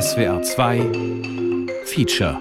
[0.00, 2.38] SWR 2 Feature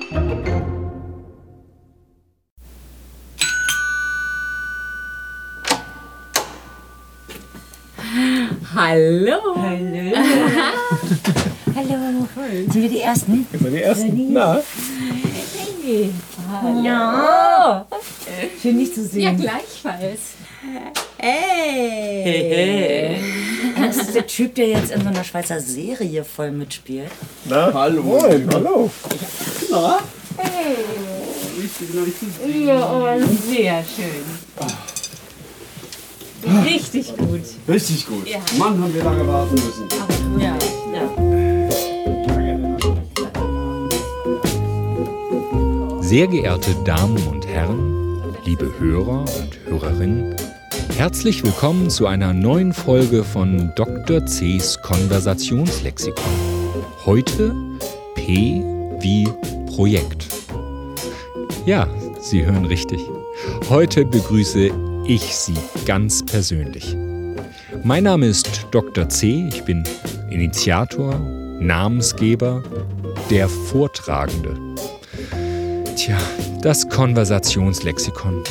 [8.76, 9.56] Hallo.
[9.56, 10.12] Hallo.
[11.76, 12.28] Hallo.
[12.72, 13.48] Sind wir die Ersten?
[13.52, 14.34] Sind wir die Ersten?
[14.34, 14.60] Na?
[15.82, 16.12] Hey.
[16.84, 17.86] Ja.
[18.62, 19.40] Schön, dich zu Ja, sehen.
[19.42, 20.34] gleichfalls.
[21.26, 22.22] Hey.
[22.24, 23.18] Hey,
[23.88, 27.10] Das ist der Typ, der jetzt in so einer Schweizer Serie voll mitspielt.
[27.46, 27.74] Na?
[27.74, 28.04] Hallo.
[28.04, 28.92] Moin, hallo.
[29.72, 29.98] Ja,
[32.92, 33.08] oh,
[33.50, 34.24] sehr schön.
[36.64, 37.42] Richtig gut.
[37.68, 38.28] Richtig gut.
[38.60, 39.88] Mann, haben wir lange warten müssen.
[40.40, 40.56] Ja.
[46.02, 50.36] Sehr geehrte Damen und Herren, liebe Hörer und Hörerinnen,
[50.98, 54.26] herzlich willkommen zu einer neuen Folge von Dr.
[54.26, 56.24] C's Konversationslexikon.
[57.06, 57.54] Heute
[58.16, 58.64] P
[59.02, 59.28] wie
[59.76, 60.26] Projekt.
[61.66, 61.88] Ja,
[62.22, 63.02] Sie hören richtig.
[63.70, 64.72] Heute begrüße
[65.06, 66.96] ich Sie ganz persönlich.
[67.84, 69.10] Mein Name ist Dr.
[69.10, 69.50] C.
[69.50, 69.84] Ich bin
[70.30, 71.20] Initiator,
[71.60, 72.64] Namensgeber,
[73.30, 74.58] der Vortragende.
[75.98, 76.18] Tja,
[76.62, 78.44] das Konversationslexikon.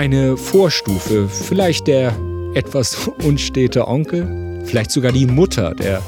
[0.00, 2.16] Eine Vorstufe, vielleicht der
[2.54, 6.00] etwas unstete Onkel, vielleicht sogar die Mutter der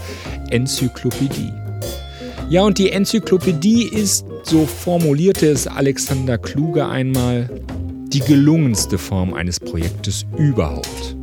[0.49, 1.53] Enzyklopädie.
[2.49, 7.51] Ja, und die Enzyklopädie ist, so formulierte es Alexander Kluge einmal,
[8.07, 11.15] die gelungenste Form eines Projektes überhaupt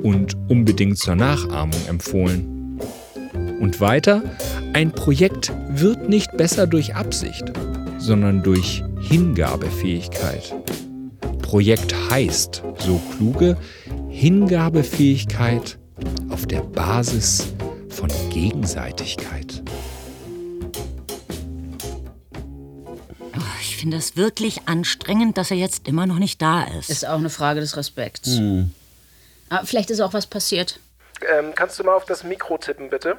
[0.00, 2.78] und unbedingt zur Nachahmung empfohlen.
[3.60, 4.22] Und weiter,
[4.72, 7.52] ein Projekt wird nicht besser durch Absicht,
[7.98, 10.54] sondern durch Hingabefähigkeit.
[11.54, 13.56] Projekt heißt, so kluge,
[14.08, 15.78] Hingabefähigkeit
[16.28, 17.54] auf der Basis
[17.90, 19.62] von Gegenseitigkeit.
[23.60, 26.90] Ich finde es wirklich anstrengend, dass er jetzt immer noch nicht da ist.
[26.90, 28.36] Ist auch eine Frage des Respekts.
[29.48, 30.80] Aber vielleicht ist auch was passiert.
[31.38, 33.16] Ähm, kannst du mal auf das Mikro tippen, bitte?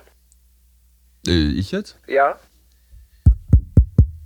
[1.26, 1.96] Äh, ich jetzt?
[2.06, 2.38] Ja,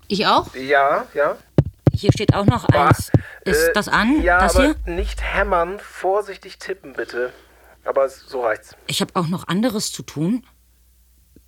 [0.08, 0.56] Ich auch?
[0.56, 1.38] ja, ja.
[2.00, 3.12] Hier steht auch noch eins.
[3.44, 4.22] Ist Äh, das an?
[4.22, 4.96] Ja, das aber hier?
[4.96, 7.34] nicht hämmern, vorsichtig tippen, bitte.
[7.84, 8.76] Aber so reicht's.
[8.88, 10.44] Ich habe auch noch anderes zu tun.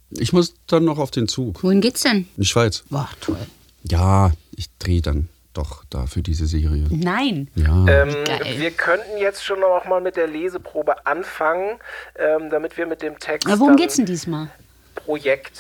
[0.10, 1.64] Ich muss dann noch auf den Zug.
[1.64, 2.18] Wohin geht's denn?
[2.36, 2.84] In die Schweiz.
[2.90, 3.38] Boah, toll.
[3.84, 6.86] Ja, ich drehe dann doch da für diese Serie.
[6.90, 7.50] Nein.
[7.56, 7.86] Ja.
[7.88, 8.56] Ähm, geil.
[8.58, 11.78] wir könnten jetzt schon noch mal mit der Leseprobe anfangen,
[12.18, 14.50] ähm, damit wir mit dem Text Aber worum dann geht's denn diesmal?
[14.96, 15.60] Projekt.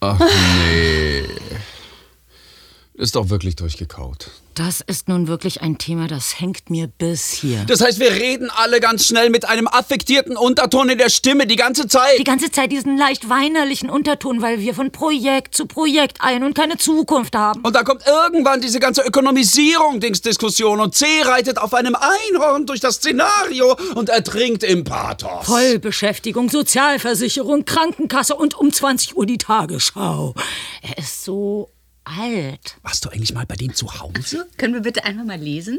[0.00, 1.24] Ach nee.
[2.98, 4.28] Ist doch wirklich durchgekaut.
[4.54, 7.62] Das ist nun wirklich ein Thema, das hängt mir bis hier.
[7.68, 11.54] Das heißt, wir reden alle ganz schnell mit einem affektierten Unterton in der Stimme die
[11.54, 12.18] ganze Zeit.
[12.18, 16.56] Die ganze Zeit diesen leicht weinerlichen Unterton, weil wir von Projekt zu Projekt ein und
[16.56, 17.60] keine Zukunft haben.
[17.60, 22.96] Und da kommt irgendwann diese ganze Ökonomisierung-Dings-Diskussion und C reitet auf einem Einhorn durch das
[22.96, 25.46] Szenario und ertrinkt im Pathos.
[25.46, 30.34] Vollbeschäftigung, Sozialversicherung, Krankenkasse und um 20 Uhr die Tagesschau.
[30.82, 31.70] Er ist so
[32.18, 32.76] alt.
[32.82, 34.48] Warst du eigentlich mal bei dem zu Hause?
[34.58, 35.78] Können wir bitte einfach mal lesen?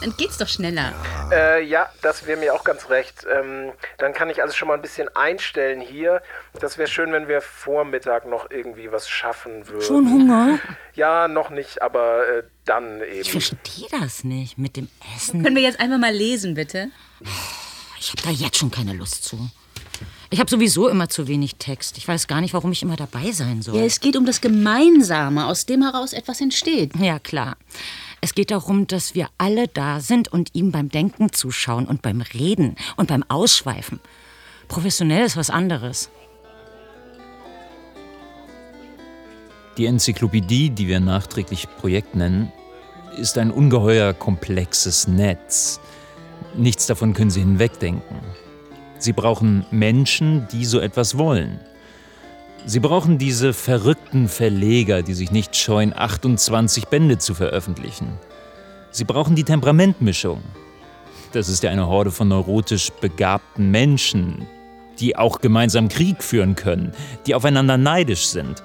[0.00, 0.92] Dann geht's doch schneller.
[1.32, 3.26] Äh, ja, das wäre mir auch ganz recht.
[3.30, 6.22] Ähm, dann kann ich also schon mal ein bisschen einstellen hier.
[6.60, 9.82] Das wäre schön, wenn wir Vormittag noch irgendwie was schaffen würden.
[9.82, 10.58] Schon Hunger?
[10.94, 13.20] Ja, noch nicht, aber äh, dann eben.
[13.20, 15.42] Ich verstehe das nicht mit dem Essen.
[15.42, 16.90] Können wir jetzt einfach mal lesen, bitte?
[17.98, 19.50] Ich habe da jetzt schon keine Lust zu.
[20.30, 21.98] Ich habe sowieso immer zu wenig Text.
[21.98, 23.78] Ich weiß gar nicht, warum ich immer dabei sein Ja, soll.
[23.80, 26.92] es geht um das Gemeinsame, aus dem heraus etwas entsteht.
[26.98, 27.56] Ja, klar.
[28.20, 32.22] Es geht darum, dass wir alle da sind und ihm beim Denken zuschauen und beim
[32.22, 34.00] Reden und beim Ausschweifen.
[34.68, 36.10] Professionell ist was anderes.
[39.76, 42.50] Die Enzyklopädie, die wir nachträglich Projekt nennen,
[43.18, 45.78] ist ein ungeheuer komplexes Netz.
[46.54, 48.16] Nichts davon können Sie hinwegdenken.
[48.98, 51.60] Sie brauchen Menschen, die so etwas wollen.
[52.64, 58.18] Sie brauchen diese verrückten Verleger, die sich nicht scheuen, 28 Bände zu veröffentlichen.
[58.90, 60.42] Sie brauchen die Temperamentmischung.
[61.32, 64.46] Das ist ja eine Horde von neurotisch begabten Menschen,
[64.98, 66.92] die auch gemeinsam Krieg führen können,
[67.26, 68.62] die aufeinander neidisch sind.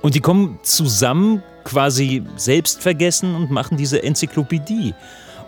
[0.00, 4.94] Und die kommen zusammen, quasi selbstvergessen und machen diese Enzyklopädie.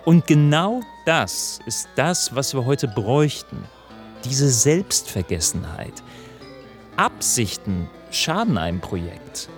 [0.05, 0.81] Und genau
[1.11, 3.65] das ist das, was wir heute bräuchten.
[4.25, 6.05] Diese Selbstvergessenheit.
[6.97, 9.49] Absichten schaden einem Projekt.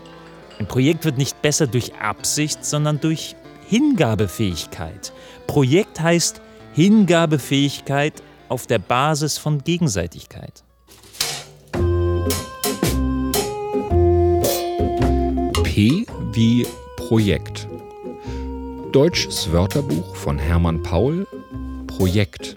[0.59, 3.37] Ein Projekt wird nicht besser durch Absicht, sondern durch
[3.69, 5.13] Hingabefähigkeit.
[5.47, 6.41] Projekt heißt
[6.73, 10.65] Hingabefähigkeit auf der Basis von Gegenseitigkeit.
[16.43, 16.67] Etymologie
[16.97, 17.69] Projekt.
[18.93, 21.27] Deutsches Wörterbuch von Hermann Paul.
[22.03, 22.57] Projekt.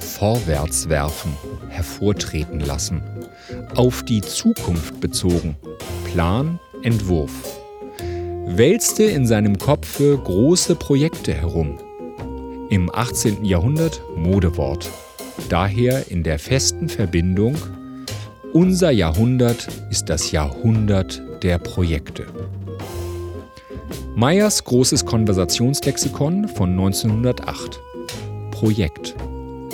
[0.00, 1.34] Vorwärts werfen,
[1.70, 3.00] hervortreten lassen.
[3.74, 5.56] Auf die Zukunft bezogen.
[6.12, 7.32] Plan, Entwurf.
[8.44, 11.78] Wälzte in seinem Kopfe große Projekte herum.
[12.68, 13.46] Im 18.
[13.46, 14.90] Jahrhundert Modewort.
[15.48, 17.56] Daher in der festen Verbindung
[18.52, 22.26] unser Jahrhundert ist das Jahrhundert der Projekte.
[24.16, 27.80] Meyers großes Konversationslexikon von 1908.
[28.62, 29.14] Projekt.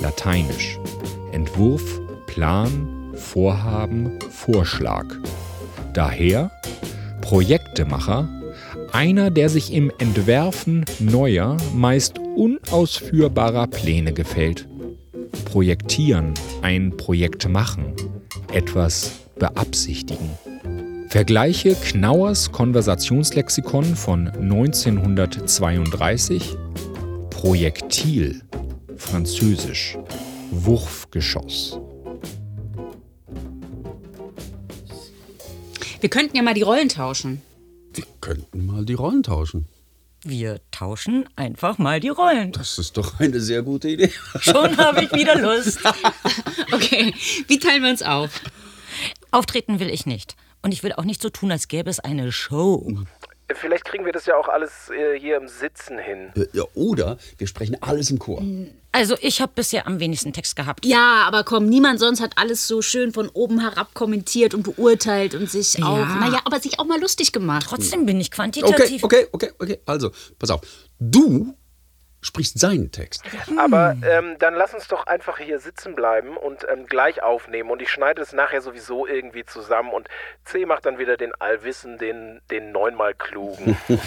[0.00, 0.79] Lateinisch.
[1.32, 5.05] Entwurf, Plan, Vorhaben, Vorschlag.
[5.93, 6.50] Daher
[7.20, 8.26] Projektemacher,
[8.90, 14.67] einer, der sich im Entwerfen neuer, meist unausführbarer Pläne gefällt.
[15.44, 16.32] Projektieren,
[16.62, 17.93] ein Projekt machen,
[18.55, 20.31] etwas beabsichtigen.
[21.11, 26.56] Vergleiche Knauers Konversationslexikon von 1932
[27.29, 28.40] Projektil,
[28.99, 29.97] französisch,
[30.50, 31.79] Wurfgeschoss.
[36.00, 37.43] Wir könnten ja mal die Rollen tauschen.
[37.93, 39.67] Wir könnten mal die Rollen tauschen.
[40.25, 42.53] Wir tauschen einfach mal die Rollen.
[42.53, 44.12] Das ist doch eine sehr gute Idee.
[44.41, 45.81] Schon habe ich wieder Lust.
[46.71, 47.15] Okay,
[47.47, 48.43] wie teilen wir uns auf?
[49.31, 50.37] Auftreten will ich nicht.
[50.62, 53.05] Und ich will auch nicht so tun, als gäbe es eine Show.
[53.55, 56.33] Vielleicht kriegen wir das ja auch alles äh, hier im Sitzen hin.
[56.53, 58.43] Ja, oder wir sprechen alles im Chor.
[58.93, 60.85] Also ich habe bisher am wenigsten Text gehabt.
[60.85, 65.35] Ja, aber komm, niemand sonst hat alles so schön von oben herab kommentiert und beurteilt
[65.35, 67.67] und sich auch, naja, aber sich auch mal lustig gemacht.
[67.69, 69.05] Trotzdem bin ich Okay, quantitativ.
[69.05, 69.79] okay, okay, okay.
[69.87, 70.61] Also, pass auf.
[70.99, 71.55] Du
[72.28, 73.22] sprichst seinen Text.
[73.58, 77.70] Aber ähm, dann lass uns doch einfach hier sitzen bleiben und ähm, gleich aufnehmen.
[77.70, 79.90] Und ich schneide es nachher sowieso irgendwie zusammen.
[79.92, 80.08] Und
[80.44, 83.76] C macht dann wieder den Allwissen, den, den neunmal Klugen.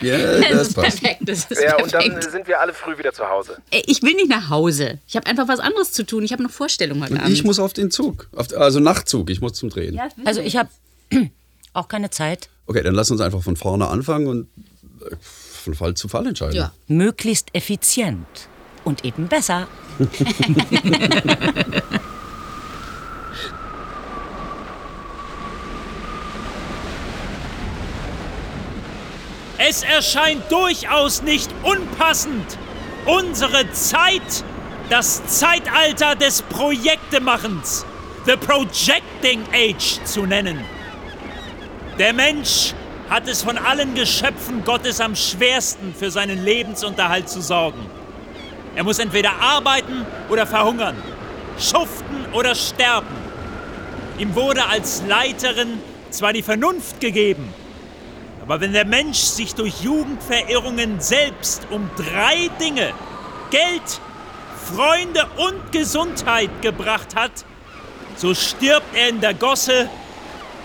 [0.00, 0.16] Ja,
[0.50, 2.14] Das ist perfekt, das ist ja, und perfekt.
[2.24, 3.58] dann sind wir alle früh wieder zu Hause.
[3.70, 4.98] Ey, ich will nicht nach Hause.
[5.06, 6.24] Ich habe einfach was anderes zu tun.
[6.24, 7.32] Ich habe noch Vorstellungen heute Und Abend.
[7.32, 8.28] ich muss auf den Zug.
[8.34, 9.30] Auf, also Nachtzug.
[9.30, 10.00] Ich muss zum Drehen.
[10.24, 10.68] Also ich habe
[11.72, 12.48] auch keine Zeit.
[12.66, 14.48] Okay, dann lass uns einfach von vorne anfangen und
[15.10, 15.14] äh,
[15.66, 16.56] von Fall zu Fall entscheiden.
[16.56, 16.72] Ja.
[16.86, 18.26] Möglichst effizient.
[18.84, 19.66] Und eben besser.
[29.68, 32.56] Es erscheint durchaus nicht unpassend,
[33.04, 34.44] unsere Zeit
[34.90, 37.84] das Zeitalter des Projektemachens,
[38.26, 40.60] the Projecting Age, zu nennen.
[41.98, 42.74] Der Mensch
[43.08, 47.86] hat es von allen Geschöpfen Gottes am schwersten für seinen Lebensunterhalt zu sorgen.
[48.74, 50.96] Er muss entweder arbeiten oder verhungern,
[51.58, 53.14] schuften oder sterben.
[54.18, 55.80] Ihm wurde als Leiterin
[56.10, 57.52] zwar die Vernunft gegeben,
[58.42, 62.92] aber wenn der Mensch sich durch Jugendverirrungen selbst um drei Dinge,
[63.50, 64.00] Geld,
[64.74, 67.32] Freunde und Gesundheit gebracht hat,
[68.16, 69.88] so stirbt er in der Gosse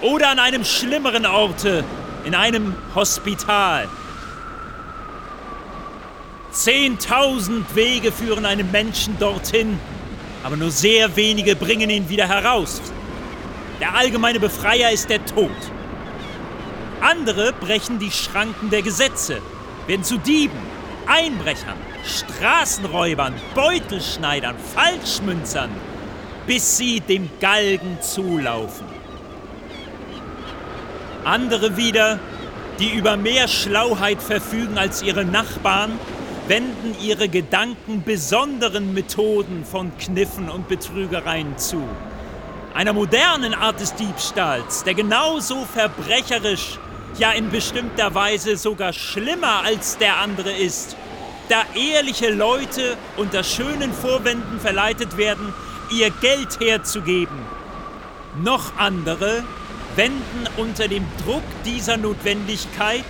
[0.01, 1.83] oder an einem schlimmeren Orte,
[2.25, 3.88] in einem Hospital.
[6.51, 9.79] Zehntausend Wege führen einen Menschen dorthin,
[10.44, 12.81] aber nur sehr wenige bringen ihn wieder heraus.
[13.79, 15.49] Der allgemeine Befreier ist der Tod.
[16.99, 19.42] Andere brechen die Schranken der Gesetze,
[19.87, 20.59] werden zu Dieben,
[21.07, 25.71] Einbrechern, Straßenräubern, Beutelschneidern, Falschmünzern,
[26.45, 28.91] bis sie dem Galgen zulaufen.
[31.23, 32.19] Andere wieder,
[32.80, 35.99] die über mehr Schlauheit verfügen als ihre Nachbarn,
[36.47, 41.83] wenden ihre Gedanken besonderen Methoden von Kniffen und Betrügereien zu.
[42.73, 46.80] Einer modernen Art des Diebstahls, der genauso verbrecherisch,
[47.19, 50.95] ja in bestimmter Weise sogar schlimmer als der andere ist,
[51.49, 55.54] da ehrliche Leute unter schönen Vorwänden verleitet werden,
[55.92, 57.37] ihr Geld herzugeben.
[58.42, 59.44] Noch andere
[59.95, 63.06] wenden unter dem Druck dieser Notwendigkeit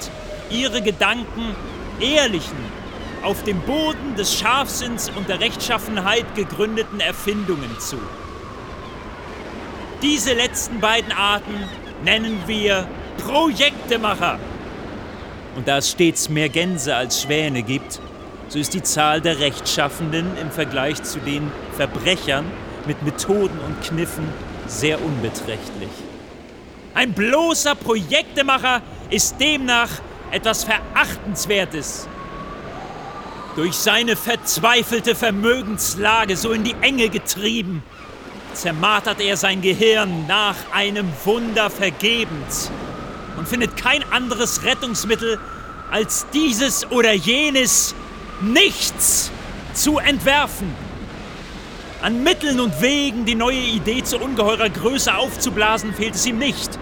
[0.49, 1.55] ihre Gedanken
[1.99, 2.57] ehrlichen,
[3.23, 7.97] auf dem Boden des Scharfsinns und der Rechtschaffenheit gegründeten Erfindungen zu.
[10.01, 11.53] Diese letzten beiden Arten
[12.03, 14.39] nennen wir Projektemacher.
[15.55, 17.99] Und da es stets mehr Gänse als Schwäne gibt,
[18.47, 22.45] so ist die Zahl der Rechtschaffenden im Vergleich zu den Verbrechern
[22.87, 24.27] mit Methoden und Kniffen
[24.67, 25.89] sehr unbeträchtlich.
[26.93, 29.89] Ein bloßer Projektemacher ist demnach
[30.31, 32.07] etwas Verachtenswertes.
[33.55, 37.83] Durch seine verzweifelte Vermögenslage so in die Enge getrieben,
[38.53, 42.71] zermartert er sein Gehirn nach einem Wunder vergebens.
[43.37, 45.39] und findet kein anderes Rettungsmittel,
[45.89, 47.95] als dieses oder jenes
[48.41, 49.31] Nichts
[49.73, 50.73] zu entwerfen.
[52.01, 56.79] An Mitteln und Wegen, die neue Idee zu ungeheurer Größe aufzublasen, fehlt es ihm nicht.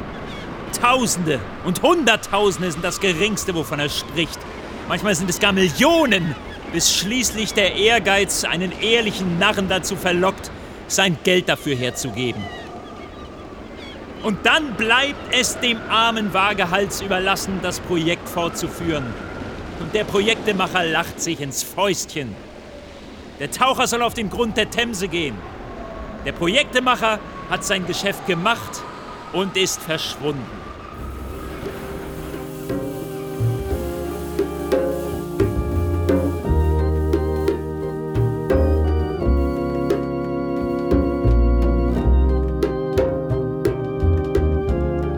[0.82, 4.40] Tausende und Hunderttausende sind das Geringste, wovon er spricht.
[4.88, 6.36] Manchmal sind es gar Millionen,
[6.72, 10.52] bis schließlich der Ehrgeiz einen ehrlichen Narren dazu verlockt,
[10.88, 12.42] sein Geld dafür herzugeben.
[14.24, 19.06] Und dann bleibt es dem armen Wagehals überlassen, das Projekt fortzuführen.
[19.82, 22.34] Und der Projektemacher lacht sich ins Fäustchen.
[23.40, 25.36] Der Taucher soll auf den Grund der Themse gehen.
[26.26, 27.20] Der Projektemacher
[27.50, 28.84] hat sein Geschäft gemacht
[29.32, 30.46] und ist verschwunden.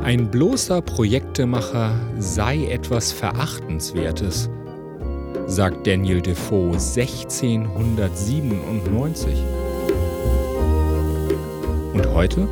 [0.04, 4.50] Ein bloßer Projektemacher sei etwas Verachtenswertes,
[5.51, 9.38] sagt Daniel Defoe 1697.
[11.93, 12.48] Und heute?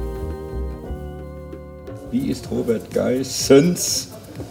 [2.11, 4.09] Wie ist Robert Geissens,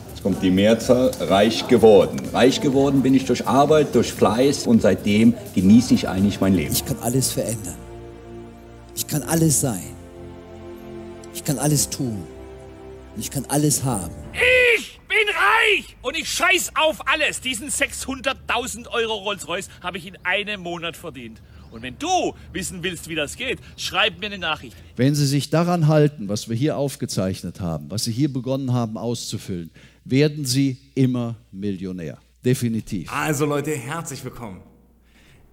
[0.09, 2.19] jetzt kommt die Mehrzahl, reich geworden?
[2.33, 6.73] Reich geworden bin ich durch Arbeit, durch Fleiß und seitdem genieße ich eigentlich mein Leben.
[6.73, 7.77] Ich kann alles verändern.
[8.97, 9.83] Ich kann alles sein.
[11.35, 12.23] Ich kann alles tun.
[13.19, 14.15] Ich kann alles haben.
[15.49, 17.41] Ich bin reich und ich scheiß auf alles.
[17.41, 21.41] Diesen 600.000 Euro Rolls-Royce habe ich in einem Monat verdient.
[21.71, 24.77] Und wenn du wissen willst, wie das geht, schreib mir eine Nachricht.
[24.97, 28.97] Wenn Sie sich daran halten, was wir hier aufgezeichnet haben, was Sie hier begonnen haben
[28.97, 29.71] auszufüllen,
[30.05, 32.19] werden Sie immer Millionär.
[32.45, 33.13] Definitiv.
[33.13, 34.63] Also Leute, herzlich willkommen.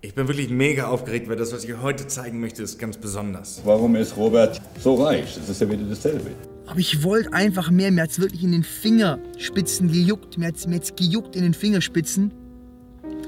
[0.02, 3.62] Ich bin wirklich mega aufgeregt, weil das, was ich heute zeigen möchte, ist ganz besonders.
[3.66, 5.36] Warum ist Robert so reich?
[5.36, 6.32] Das ist ja wieder dasselbe.
[6.68, 7.92] Aber ich wollte einfach mehr.
[7.92, 10.38] Mir hat es wirklich in den Fingerspitzen gejuckt.
[10.38, 12.32] Mir hat es mir hat's gejuckt in den Fingerspitzen,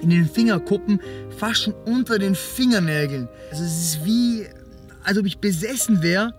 [0.02, 1.00] in den Fingerkuppen,
[1.38, 3.28] fast schon unter den Fingernägeln.
[3.52, 4.46] Also es ist wie,
[5.04, 6.34] als ob ich besessen wäre,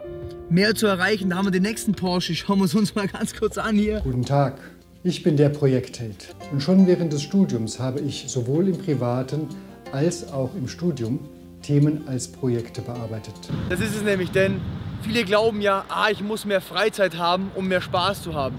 [0.51, 1.31] mehr zu erreichen.
[1.31, 2.35] Da haben wir den nächsten Porsche.
[2.35, 4.01] Schauen wir es uns mal ganz kurz an hier.
[4.01, 4.59] Guten Tag,
[5.05, 6.35] ich bin der Projektheld.
[6.53, 9.47] Und schon während des Studiums habe ich sowohl im privaten
[9.93, 11.21] als auch im Studium
[11.63, 13.35] Themen als Projekte bearbeitet.
[13.69, 14.61] Das ist es nämlich, denn
[15.03, 18.57] viele glauben ja, ah, ich muss mehr Freizeit haben, um mehr Spaß zu haben.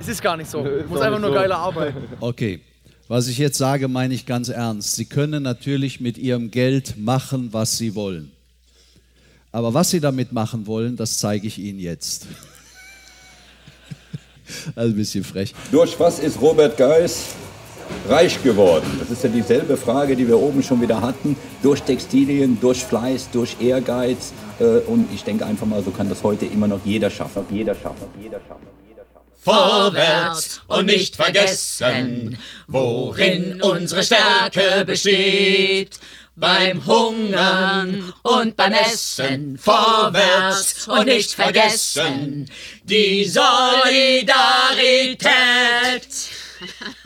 [0.00, 0.66] Es ist gar nicht so.
[0.80, 2.02] Ich muss einfach nur geiler arbeiten.
[2.20, 2.60] Okay,
[3.08, 4.96] was ich jetzt sage, meine ich ganz ernst.
[4.96, 8.30] Sie können natürlich mit Ihrem Geld machen, was Sie wollen.
[9.52, 12.26] Aber was Sie damit machen wollen, das zeige ich Ihnen jetzt.
[14.74, 15.54] Also ein bisschen frech.
[15.70, 17.36] Durch was ist Robert Geiss
[18.08, 18.96] reich geworden?
[18.98, 21.36] Das ist ja dieselbe Frage, die wir oben schon wieder hatten.
[21.62, 24.32] Durch Textilien, durch Fleiß, durch Ehrgeiz.
[24.58, 27.44] Äh, Und ich denke einfach mal, so kann das heute immer noch jeder schaffen.
[27.50, 28.06] Jeder schaffen.
[28.20, 28.66] Jeder schaffen.
[29.42, 35.98] Vorwärts und nicht vergessen, worin unsere Stärke besteht.
[36.36, 39.58] Beim Hungern und beim Essen.
[39.58, 42.50] Vorwärts und nicht vergessen,
[42.84, 46.06] die Solidarität.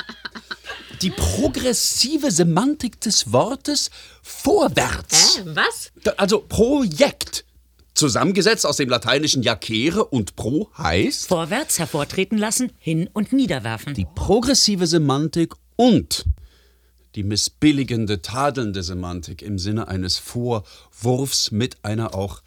[1.03, 3.91] Die progressive Semantik des Wortes
[4.23, 5.39] vorwärts.
[5.39, 5.43] Hä?
[5.55, 5.93] Was?
[6.17, 7.45] Also Projekt.
[7.95, 13.95] Zusammengesetzt aus dem lateinischen jacere und pro heißt Vorwärts hervortreten lassen, hin und niederwerfen.
[13.95, 16.25] die progressive Semantik und
[17.15, 22.43] die missbilligende, tadelnde Semantik im Sinne eines Vorwurfs mit einer auch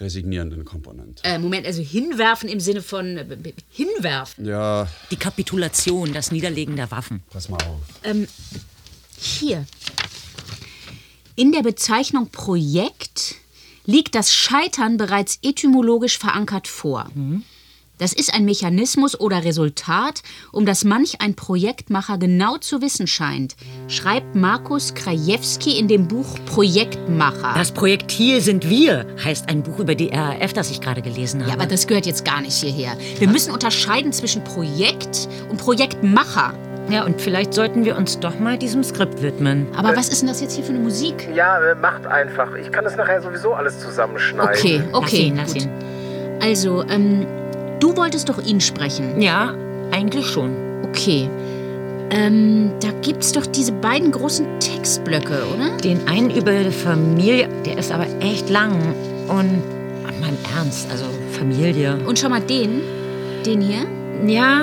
[0.00, 1.22] resignierenden Komponente.
[1.24, 4.46] Äh, Moment, also hinwerfen im Sinne von äh, hinwerfen.
[4.46, 7.22] Ja, Die Kapitulation, das Niederlegen der Waffen.
[7.30, 7.80] pass mal auf.
[8.02, 8.26] Ähm,
[9.18, 9.66] hier.
[11.36, 13.36] In der Bezeichnung Projekt
[13.86, 17.10] liegt das Scheitern bereits etymologisch verankert vor.
[18.00, 23.56] Das ist ein Mechanismus oder Resultat, um das manch ein Projektmacher genau zu wissen scheint,
[23.88, 27.52] schreibt Markus Krajewski in dem Buch Projektmacher.
[27.54, 31.50] Das Projektil sind wir, heißt ein Buch über die RAF, das ich gerade gelesen habe.
[31.50, 32.96] Ja, aber das gehört jetzt gar nicht hierher.
[33.18, 36.54] Wir müssen unterscheiden zwischen Projekt und Projektmacher.
[36.88, 39.66] Ja, und vielleicht sollten wir uns doch mal diesem Skript widmen.
[39.76, 41.28] Aber was ist denn das jetzt hier für eine Musik?
[41.34, 42.54] Ja, äh, macht einfach.
[42.54, 44.58] Ich kann das nachher sowieso alles zusammenschneiden.
[44.58, 44.92] Okay, okay.
[44.92, 45.62] Lass ihn, lass gut.
[45.64, 46.40] ihn.
[46.40, 47.26] Also, ähm,
[47.80, 49.20] du wolltest doch ihn sprechen.
[49.20, 49.54] Ja,
[49.90, 50.52] eigentlich schon.
[50.84, 51.28] Okay.
[52.12, 55.76] Ähm, da gibt's doch diese beiden großen Textblöcke, oder?
[55.76, 58.94] Den einen über die Familie, der ist aber echt lang.
[59.28, 59.62] Und
[60.30, 61.98] im Ernst, also Familie.
[62.06, 62.82] Und schau mal den,
[63.44, 63.86] den hier.
[64.26, 64.60] Ja,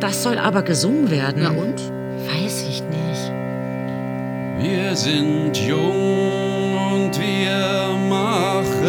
[0.00, 1.42] das soll aber gesungen werden.
[1.42, 1.80] Na und?
[2.26, 3.32] Weiß ich nicht.
[4.60, 8.27] Wir sind jung und wir machen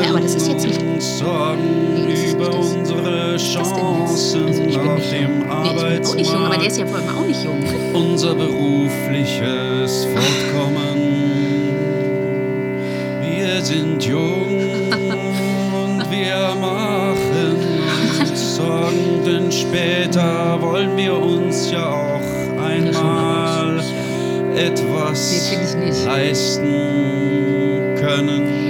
[0.04, 2.74] Ja, aber das ist jetzt nicht- uns Sorgen Nee, das ist über nicht das.
[2.74, 3.38] unsere?
[3.38, 3.72] Chancen
[4.10, 5.40] Also ich bin auf nicht- dem
[6.16, 7.64] nicht jung, aber der ist ja vor allem auch nicht jung.
[7.94, 11.00] unser berufliches Fortkommen.
[13.22, 14.60] Wir sind jung
[15.74, 17.56] und wir machen
[18.20, 23.80] uns Sorgen, denn später wollen wir uns ja auch einmal
[24.56, 25.52] etwas
[26.06, 26.74] leisten
[28.00, 28.69] können.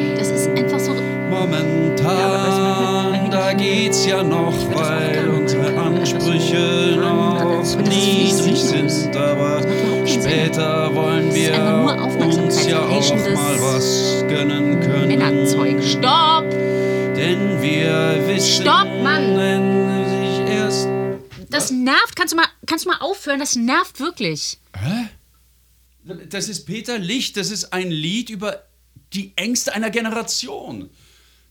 [1.40, 9.62] Momentan, da geht's ja noch, weil unsere Ansprüche noch niedrig sind, aber
[10.06, 11.54] später wollen wir
[12.26, 15.08] uns ja auch mal was gönnen können.
[15.08, 15.82] Männerzeug.
[15.82, 16.50] Stopp!
[17.16, 19.36] Denn wir wissen, Stopp, Mann!
[20.10, 20.88] sich erst
[21.50, 22.16] Das nervt.
[22.16, 23.40] Kannst du mal, kannst du mal aufhören?
[23.40, 24.60] Das nervt wirklich.
[24.78, 25.08] Hä?
[26.30, 28.64] Das ist Peter Licht, das ist ein Lied über
[29.14, 30.90] die Ängste einer Generation,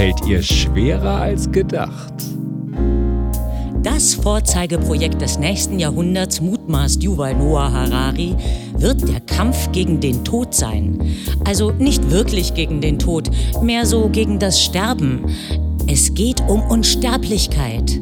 [0.00, 2.14] fällt ihr schwerer als gedacht.
[3.82, 8.34] Das Vorzeigeprojekt des nächsten Jahrhunderts, mutmaßt Yuval Noah Harari,
[8.78, 11.02] wird der Kampf gegen den Tod sein.
[11.44, 13.28] Also nicht wirklich gegen den Tod,
[13.60, 15.36] mehr so gegen das Sterben.
[15.86, 18.00] Es geht um Unsterblichkeit.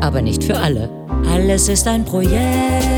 [0.00, 0.88] Aber nicht für alle.
[1.30, 2.95] Alles ist ein Projekt,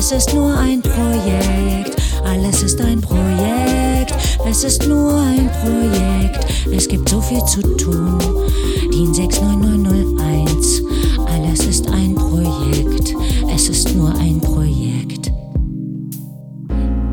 [0.00, 1.94] es ist nur ein Projekt.
[2.24, 4.14] Alles ist ein Projekt,
[4.48, 6.46] es ist nur ein Projekt.
[6.72, 8.18] Es gibt so viel zu tun.
[8.90, 10.19] DIN 69901.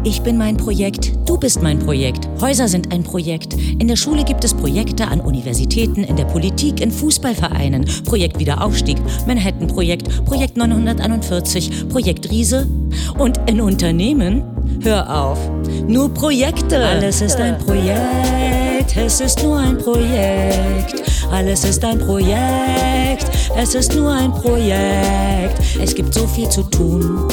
[0.08, 2.30] Ich bin mein Projekt, du bist mein Projekt.
[2.40, 3.56] Häuser sind ein Projekt.
[3.78, 7.86] In der Schule gibt es Projekte an Universitäten, in der Politik, in Fußballvereinen.
[8.06, 8.96] Projekt Wiederaufstieg,
[9.28, 12.70] Manhattan-Projekt, Projekt 941, Projekt Riese.
[13.18, 14.44] Und in Unternehmen,
[14.82, 15.40] hör auf,
[15.86, 16.78] nur Projekte.
[16.78, 21.04] Alles ist ein Projekt, es ist nur ein Projekt.
[21.30, 25.60] Alles ist ein Projekt, es ist nur ein Projekt.
[25.84, 27.28] Es gibt so viel zu tun.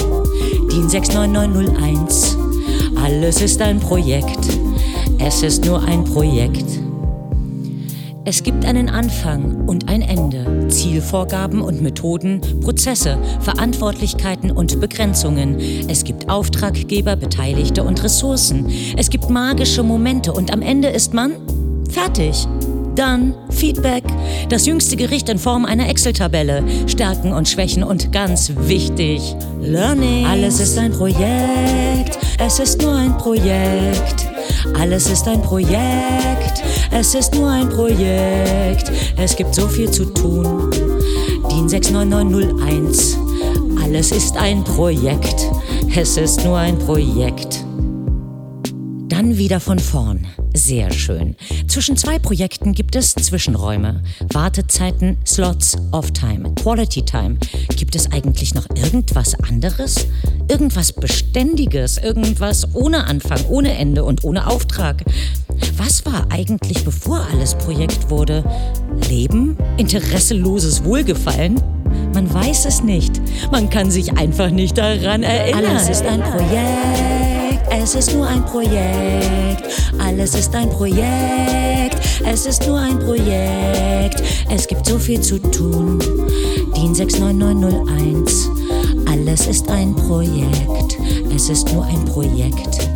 [0.73, 2.44] DIN 69901.
[3.05, 4.39] Alles ist ein Projekt.
[5.19, 6.65] Es ist nur ein Projekt.
[8.25, 15.59] Es gibt einen Anfang und ein Ende, Zielvorgaben und Methoden, Prozesse, Verantwortlichkeiten und Begrenzungen.
[15.87, 18.73] Es gibt Auftraggeber, Beteiligte und Ressourcen.
[18.97, 21.35] Es gibt magische Momente und am Ende ist man
[21.91, 22.47] fertig.
[22.95, 24.05] Dann Feedback,
[24.49, 30.25] das jüngste Gericht in Form einer Excel-Tabelle, Stärken und Schwächen und ganz wichtig, Learning.
[30.25, 34.27] Alles ist ein Projekt, es ist nur ein Projekt.
[34.79, 38.91] Alles ist ein Projekt, es ist nur ein Projekt.
[39.17, 40.71] Es gibt so viel zu tun.
[41.51, 43.17] DIN 69901.
[43.83, 45.51] Alles ist ein Projekt,
[45.95, 47.64] es ist nur ein Projekt.
[49.09, 50.27] Dann wieder von vorn.
[50.55, 51.37] Sehr schön.
[51.69, 57.37] Zwischen zwei Projekten gibt es Zwischenräume, Wartezeiten, Slots, Off-Time, Quality-Time.
[57.77, 60.07] Gibt es eigentlich noch irgendwas anderes?
[60.49, 65.05] Irgendwas Beständiges, irgendwas ohne Anfang, ohne Ende und ohne Auftrag?
[65.77, 68.45] Was war eigentlich, bevor alles Projekt wurde?
[69.09, 69.57] Leben?
[69.77, 71.61] Interesseloses Wohlgefallen?
[72.15, 73.21] Man weiß es nicht.
[73.53, 75.77] Man kann sich einfach nicht daran erinnern.
[75.77, 77.34] Alles ist ein Projekt.
[77.71, 79.65] Es ist nur ein Projekt.
[79.99, 81.99] Alles ist ein Projekt.
[82.25, 84.23] Es ist nur ein Projekt.
[84.51, 85.99] Es gibt so viel zu tun.
[86.77, 88.51] DIN 69901.
[89.15, 90.99] Alles ist ein Projekt,
[91.35, 92.94] es ist nur ein Projekt.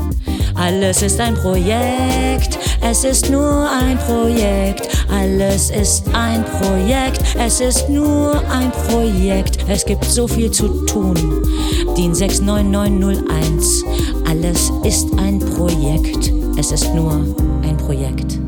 [0.58, 4.88] Alles ist ein Projekt, es ist nur ein Projekt.
[5.08, 9.58] Alles ist ein Projekt, es ist nur ein Projekt.
[9.68, 11.14] Es gibt so viel zu tun.
[11.96, 13.84] DIN 69901.
[14.28, 17.12] Alles ist ein Projekt, es ist nur
[17.62, 18.38] ein Projekt.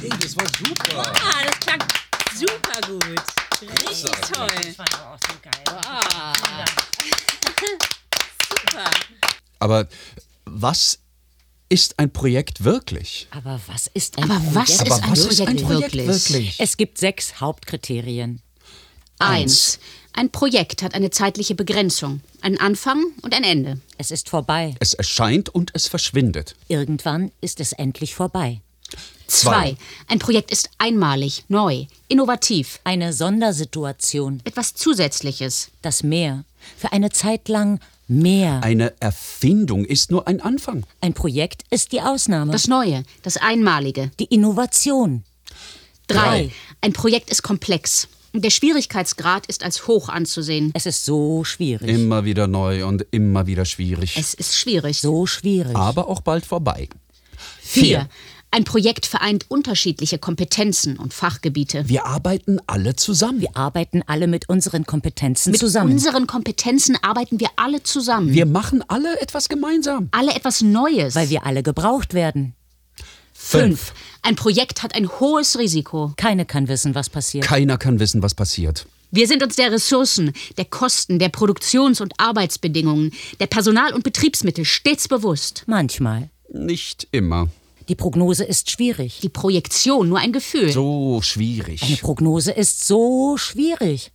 [0.00, 1.02] Hey, das war super.
[1.14, 1.78] Ah, das klang
[2.34, 3.22] super gut.
[3.62, 4.48] Richtig toll.
[4.56, 5.62] Das war auch so geil.
[5.70, 5.94] Wow.
[8.60, 8.90] Super.
[9.58, 9.88] Aber
[10.44, 10.98] was
[11.68, 13.26] ist ein Projekt wirklich?
[13.30, 15.32] Aber was ist ein Aber was Projekt?
[15.32, 16.06] ist ein Projekt wirklich?
[16.06, 16.60] wirklich?
[16.60, 18.40] Es gibt sechs Hauptkriterien.
[19.18, 19.78] Eins.
[20.12, 23.80] Ein Projekt hat eine zeitliche Begrenzung, einen Anfang und ein Ende.
[23.98, 24.76] Es ist vorbei.
[24.78, 26.54] Es erscheint und es verschwindet.
[26.68, 28.60] Irgendwann ist es endlich vorbei.
[29.26, 29.76] Zwei.
[30.06, 32.78] Ein Projekt ist einmalig, neu, innovativ.
[32.84, 34.40] Eine Sondersituation.
[34.44, 35.70] Etwas Zusätzliches.
[35.82, 36.44] Das Meer.
[36.76, 38.62] Für eine Zeit lang mehr.
[38.62, 40.84] Eine Erfindung ist nur ein Anfang.
[41.00, 42.52] Ein Projekt ist die Ausnahme.
[42.52, 44.10] Das Neue, das Einmalige.
[44.20, 45.24] die Innovation.
[46.06, 46.50] Drei.
[46.80, 48.08] Ein Projekt ist komplex.
[48.34, 50.72] Der Schwierigkeitsgrad ist als hoch anzusehen.
[50.74, 51.88] Es ist so schwierig.
[51.88, 54.16] Immer wieder neu und immer wieder schwierig.
[54.18, 55.00] Es ist schwierig.
[55.00, 55.76] So schwierig.
[55.76, 56.88] Aber auch bald vorbei.
[57.60, 58.08] Vier.
[58.54, 61.88] Ein Projekt vereint unterschiedliche Kompetenzen und Fachgebiete.
[61.88, 63.40] Wir arbeiten alle zusammen.
[63.40, 65.90] Wir arbeiten alle mit unseren Kompetenzen Mit zusammen.
[65.90, 68.32] unseren Kompetenzen arbeiten wir alle zusammen.
[68.32, 70.08] Wir machen alle etwas gemeinsam.
[70.12, 71.16] alle etwas Neues.
[71.16, 72.54] weil wir alle gebraucht werden.
[73.32, 73.92] Fünf.
[74.22, 76.12] Ein Projekt hat ein hohes Risiko.
[76.16, 77.44] Keiner kann wissen, was passiert.
[77.44, 78.86] Keiner kann wissen, was passiert.
[79.10, 84.64] Wir sind uns der Ressourcen, der Kosten, der Produktions- und Arbeitsbedingungen, der Personal- und Betriebsmittel
[84.64, 85.64] stets bewusst.
[85.66, 86.30] Manchmal.
[86.52, 87.48] Nicht immer.
[87.88, 89.20] Die Prognose ist schwierig.
[89.22, 90.72] Die Projektion nur ein Gefühl.
[90.72, 92.00] So Eine schwierig.
[92.00, 94.10] Prognose ist so schwierig.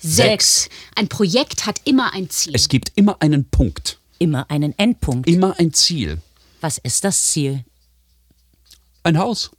[0.00, 0.68] Sechs.
[0.96, 2.52] Ein Projekt hat immer ein Ziel.
[2.54, 3.98] Es gibt immer einen Punkt.
[4.18, 5.28] Immer einen Endpunkt.
[5.28, 6.18] Immer ein Ziel.
[6.60, 7.64] Was ist das Ziel?
[9.02, 9.50] Ein Haus.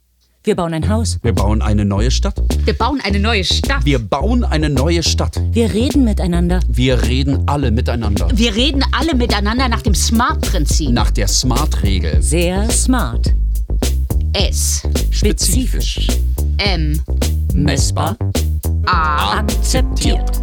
[0.46, 1.18] Wir bauen ein Haus.
[1.22, 2.40] Wir bauen eine neue Stadt.
[2.64, 3.84] Wir bauen eine neue Stadt.
[3.84, 5.40] Wir bauen eine neue Stadt.
[5.50, 6.60] Wir reden miteinander.
[6.68, 8.28] Wir reden alle miteinander.
[8.32, 10.90] Wir reden alle miteinander nach dem SMART-Prinzip.
[10.90, 12.22] Nach der Smart-Regel.
[12.22, 13.34] Sehr smart.
[14.36, 14.82] S.
[15.10, 16.08] Spezifisch.
[16.58, 17.00] M.
[17.54, 18.18] Messbar.
[18.84, 19.38] A.
[19.38, 20.42] Akzeptiert.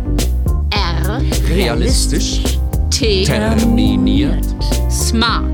[0.72, 1.22] R.
[1.48, 2.42] Realistisch.
[2.90, 3.24] T.
[3.24, 4.44] Terminiert.
[4.90, 5.46] Smart.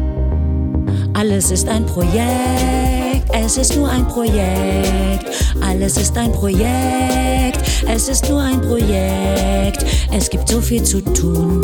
[1.16, 5.26] Alles ist ein Projekt, es ist nur ein Projekt.
[5.60, 7.60] Alles ist ein Projekt,
[7.94, 9.86] es ist nur ein Projekt.
[10.14, 11.60] Es gibt so viel zu tun.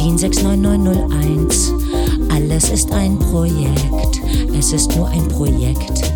[0.00, 1.74] DIN 69901.
[2.30, 4.20] Alles ist ein Projekt,
[4.56, 6.12] es ist nur ein Projekt.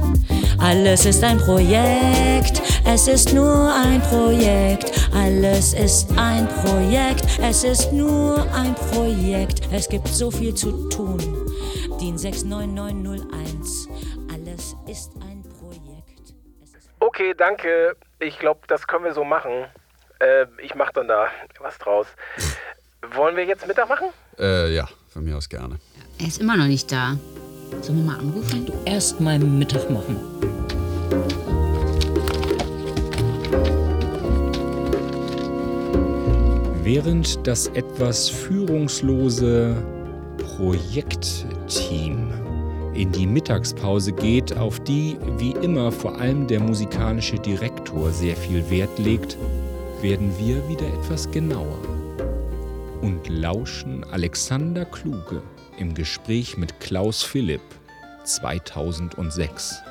[0.59, 4.93] Alles ist ein Projekt, es ist nur ein Projekt.
[5.15, 9.69] Alles ist ein Projekt, es ist nur ein Projekt.
[9.73, 11.19] Es gibt so viel zu tun.
[12.01, 13.89] DIN 69901.
[14.33, 16.35] Alles ist ein Projekt.
[17.01, 17.97] Okay, danke.
[18.19, 19.67] Ich glaube, das können wir so machen.
[20.21, 21.29] Äh, ich mache dann da
[21.61, 22.07] was draus.
[23.15, 24.09] Wollen wir jetzt Mittag machen?
[24.39, 25.79] Äh, ja, von mir aus gerne.
[26.19, 27.19] Er ist immer noch nicht da.
[27.81, 28.71] Sollen wir mal anrufen?
[28.85, 30.17] Erst mal Mittag machen.
[36.85, 39.77] Während das etwas führungslose
[40.39, 42.31] Projektteam
[42.95, 48.71] in die Mittagspause geht, auf die wie immer vor allem der musikalische Direktor sehr viel
[48.71, 49.37] Wert legt,
[50.01, 51.79] werden wir wieder etwas genauer
[53.01, 55.43] und lauschen Alexander Kluge
[55.79, 57.63] im Gespräch mit Klaus Philipp
[58.25, 59.83] 2006.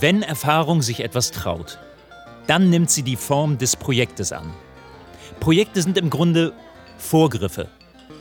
[0.00, 1.78] Wenn Erfahrung sich etwas traut,
[2.46, 4.52] dann nimmt sie die Form des Projektes an.
[5.40, 6.52] Projekte sind im Grunde
[6.98, 7.68] Vorgriffe,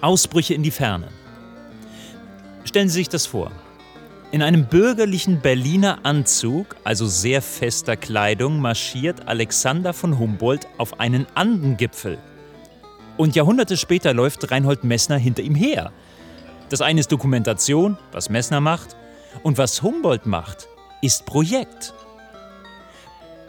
[0.01, 1.09] Ausbrüche in die Ferne.
[2.65, 3.51] Stellen Sie sich das vor.
[4.31, 11.25] In einem bürgerlichen Berliner Anzug, also sehr fester Kleidung, marschiert Alexander von Humboldt auf einen
[11.33, 12.19] Andengipfel.
[13.19, 15.91] Und Jahrhunderte später läuft Reinhold Messner hinter ihm her.
[16.69, 18.95] Das eine ist Dokumentation, was Messner macht,
[19.43, 20.69] und was Humboldt macht,
[21.01, 21.93] ist Projekt.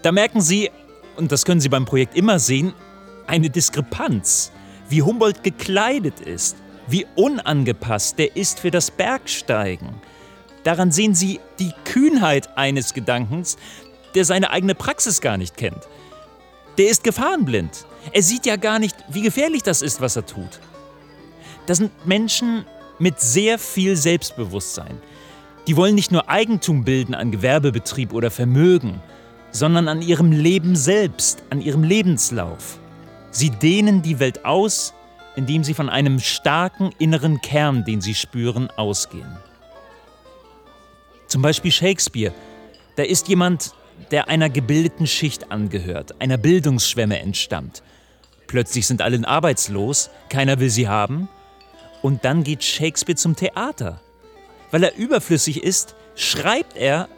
[0.02, 0.72] Da merken Sie,
[1.16, 2.72] und das können Sie beim Projekt immer sehen,
[3.28, 4.50] eine Diskrepanz,
[4.88, 6.56] wie Humboldt gekleidet ist,
[6.88, 9.94] wie unangepasst der ist für das Bergsteigen.
[10.64, 13.56] Daran sehen Sie die Kühnheit eines Gedankens,
[14.16, 15.86] der seine eigene Praxis gar nicht kennt.
[16.78, 17.86] Der ist gefahrenblind.
[18.12, 20.60] Er sieht ja gar nicht, wie gefährlich das ist, was er tut.
[21.66, 22.64] Das sind Menschen
[22.98, 24.98] mit sehr viel Selbstbewusstsein.
[25.66, 29.00] Die wollen nicht nur Eigentum bilden an Gewerbebetrieb oder Vermögen.
[29.52, 32.78] sondern an ihrem Leben selbst, an ihrem Lebenslauf.
[33.30, 34.94] Sie dehnen die Welt aus,
[35.36, 39.36] indem sie von einem starken inneren Kern, den sie spüren, ausgehen.
[41.26, 42.34] Zum Beispiel Shakespeare.
[42.96, 43.72] Da ist jemand,
[44.10, 47.82] der einer gebildeten Schicht angehört, einer Bildungsschwemme entstammt.
[48.46, 51.28] Plötzlich sind alle arbeitslos, keiner will sie haben.
[52.02, 54.00] Und dann geht Shakespeare zum Theater.
[54.70, 57.08] Weil er überflüssig ist, schreibt er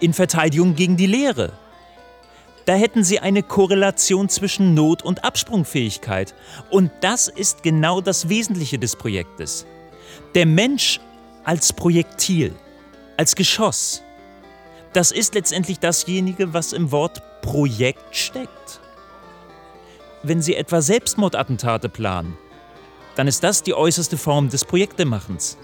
[0.00, 1.52] in Verteidigung gegen die Lehre.
[2.64, 6.34] Da hätten sie eine Korrelation zwischen Not und Absprungfähigkeit.
[6.70, 9.66] Und das ist genau das Wesentliche des Projektes.
[10.34, 11.00] Der Mensch
[11.44, 12.54] als Projektil,
[13.16, 14.02] als Geschoss.
[14.92, 18.80] Das ist letztendlich dasjenige, was im Wort Projekt steckt.
[20.22, 22.36] Wenn Sie etwa Selbstmordattentate planen,
[23.14, 25.58] dann ist das die äußerste Form des Projektemachens.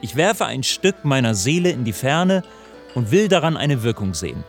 [0.00, 2.42] Ich werfe ein Stück meiner Seele in die Ferne
[2.94, 4.44] und will daran eine Wirkung sehen.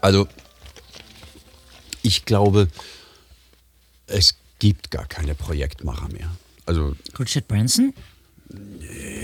[0.00, 0.26] Also,
[2.02, 2.68] ich glaube,
[4.06, 6.30] es gibt gar keine Projektmacher mehr.
[6.66, 6.94] Also.
[7.18, 7.94] Richard Branson?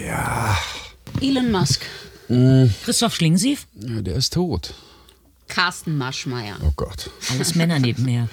[0.07, 0.57] Ja.
[1.21, 1.83] Elon Musk.
[2.85, 3.67] Christoph Schlingensief?
[3.75, 4.01] ja.
[4.01, 4.75] Der ist tot.
[5.49, 6.57] Carsten Maschmeyer.
[6.63, 7.11] Oh Gott.
[7.31, 8.29] Alles Männer nebenher.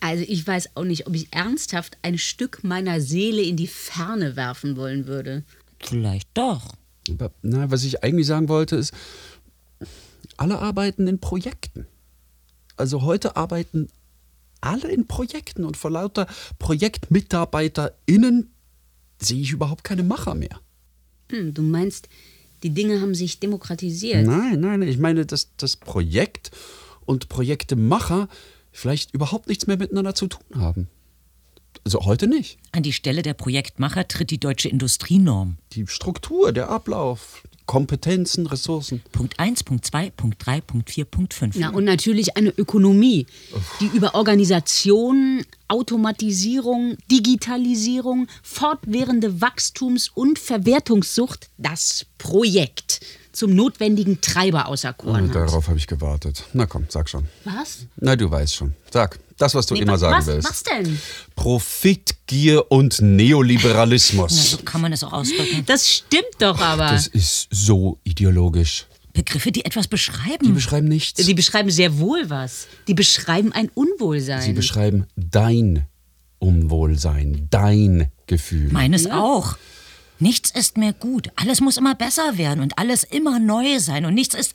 [0.00, 4.36] Also ich weiß auch nicht, ob ich ernsthaft ein Stück meiner Seele in die Ferne
[4.36, 5.44] werfen wollen würde.
[5.80, 6.74] Vielleicht doch.
[7.10, 8.92] Aber, na, was ich eigentlich sagen wollte, ist,
[10.36, 11.86] alle arbeiten in Projekten.
[12.76, 13.88] Also heute arbeiten
[14.66, 16.26] alle in Projekten und vor lauter
[16.58, 18.50] ProjektmitarbeiterInnen
[19.18, 20.60] sehe ich überhaupt keine Macher mehr.
[21.30, 22.08] Hm, du meinst,
[22.62, 24.26] die Dinge haben sich demokratisiert?
[24.26, 26.50] Nein, nein, ich meine, dass das Projekt
[27.04, 28.28] und Projektemacher
[28.72, 30.88] vielleicht überhaupt nichts mehr miteinander zu tun haben.
[31.84, 32.58] Also heute nicht.
[32.72, 35.58] An die Stelle der Projektmacher tritt die deutsche Industrienorm.
[35.72, 39.02] Die Struktur, der Ablauf, Kompetenzen, Ressourcen.
[39.12, 41.56] Punkt 1, Punkt 2, Punkt 3, Punkt 4, Punkt 5.
[41.58, 43.26] Na, und natürlich eine Ökonomie,
[43.80, 53.00] die über Organisation, Automatisierung, Digitalisierung, fortwährende Wachstums- und Verwertungssucht das Projekt
[53.36, 55.34] zum notwendigen Treiber auserkoren Ah, hat.
[55.48, 56.44] darauf habe ich gewartet.
[56.52, 57.26] Na komm, sag schon.
[57.44, 57.86] Was?
[57.96, 58.74] Na, du weißt schon.
[58.92, 60.48] Sag, das, was du Nee, immer was, sagen was, willst.
[60.48, 60.98] Was denn?
[61.34, 64.50] Profit, Gier und Neoliberalismus.
[64.52, 65.64] so kann man es auch ausdrücken.
[65.66, 66.90] Das stimmt doch aber.
[66.90, 68.86] Das ist so ideologisch.
[69.12, 70.44] Begriffe, die etwas beschreiben.
[70.46, 71.24] Die beschreiben nichts.
[71.24, 72.66] Die beschreiben sehr wohl was.
[72.86, 74.42] Die beschreiben ein Unwohlsein.
[74.42, 75.86] Sie beschreiben dein
[76.38, 78.70] Unwohlsein, dein Gefühl.
[78.72, 79.56] Meines auch.
[80.18, 81.28] Nichts ist mehr gut.
[81.36, 84.54] Alles muss immer besser werden und alles immer neu sein und nichts ist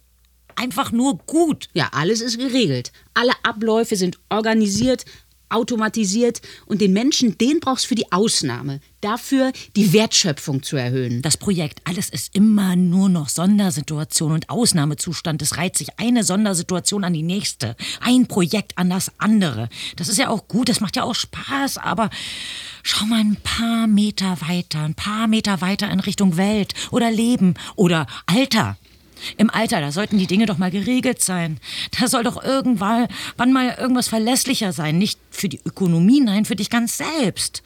[0.56, 1.70] einfach nur gut.
[1.74, 2.92] Ja, alles ist geregelt.
[3.14, 5.06] Alle Abläufe sind organisiert,
[5.50, 8.80] automatisiert und den Menschen, den brauchst du für die Ausnahme.
[9.02, 11.22] Dafür die Wertschöpfung zu erhöhen.
[11.22, 15.42] Das Projekt, alles ist immer nur noch Sondersituation und Ausnahmezustand.
[15.42, 17.76] Es reiht sich eine Sondersituation an die nächste.
[18.00, 19.70] Ein Projekt an das andere.
[19.96, 22.10] Das ist ja auch gut, das macht ja auch Spaß, aber
[22.84, 27.56] schau mal ein paar Meter weiter, ein paar Meter weiter in Richtung Welt oder Leben
[27.76, 28.78] oder Alter.
[29.38, 31.60] Im Alter, da sollten die Dinge doch mal geregelt sein.
[32.00, 34.98] Da soll doch irgendwann wann mal irgendwas verlässlicher sein.
[34.98, 37.62] Nicht für die Ökonomie, nein, für dich ganz selbst.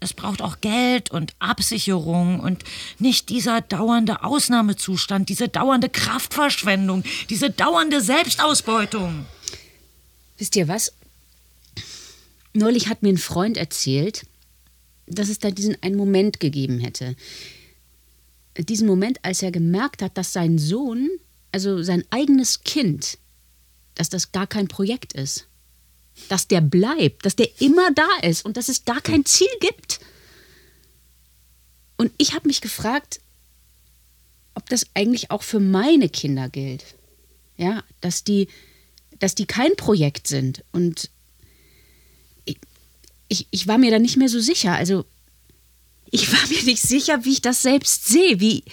[0.00, 2.62] Es braucht auch Geld und Absicherung und
[2.98, 9.26] nicht dieser dauernde Ausnahmezustand, diese dauernde Kraftverschwendung, diese dauernde Selbstausbeutung.
[10.36, 10.92] Wisst ihr was?
[12.52, 14.24] Neulich hat mir ein Freund erzählt,
[15.10, 17.16] dass es da diesen einen Moment gegeben hätte.
[18.58, 21.08] Diesen Moment, als er gemerkt hat, dass sein Sohn,
[21.52, 23.18] also sein eigenes Kind,
[23.94, 25.46] dass das gar kein Projekt ist.
[26.28, 30.00] Dass der bleibt, dass der immer da ist und dass es gar kein Ziel gibt.
[31.96, 33.20] Und ich habe mich gefragt,
[34.54, 36.84] ob das eigentlich auch für meine Kinder gilt.
[37.56, 38.48] Ja, dass die,
[39.18, 40.64] dass die kein Projekt sind.
[40.72, 41.10] Und
[43.28, 44.72] ich, ich war mir da nicht mehr so sicher.
[44.72, 45.04] Also,
[46.10, 48.64] ich war mir nicht sicher, wie ich das selbst sehe, wie,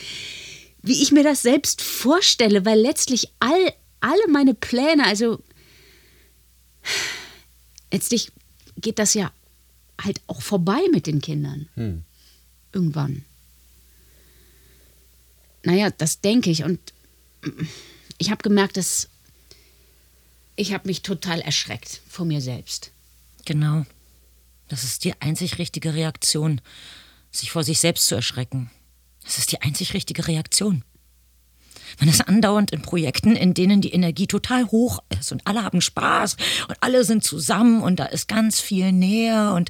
[0.82, 5.44] wie ich mir das selbst vorstelle, weil letztlich all, alle meine Pläne, also
[7.92, 8.32] letztlich
[8.78, 9.32] geht das ja
[10.02, 11.68] halt auch vorbei mit den Kindern.
[11.76, 12.04] Hm.
[12.72, 13.24] Irgendwann.
[15.64, 16.64] Naja, das denke ich.
[16.64, 16.80] Und
[18.18, 19.10] ich habe gemerkt, dass
[20.56, 22.92] ich habe mich total erschreckt vor mir selbst.
[23.46, 23.86] Genau.
[24.68, 26.62] Das ist die einzig richtige Reaktion,
[27.32, 28.72] sich vor sich selbst zu erschrecken.
[29.24, 30.84] Das ist die einzig richtige Reaktion.
[32.00, 35.82] Man ist andauernd in Projekten, in denen die Energie total hoch ist und alle haben
[35.82, 36.36] Spaß
[36.68, 39.70] und alle sind zusammen und da ist ganz viel Nähe und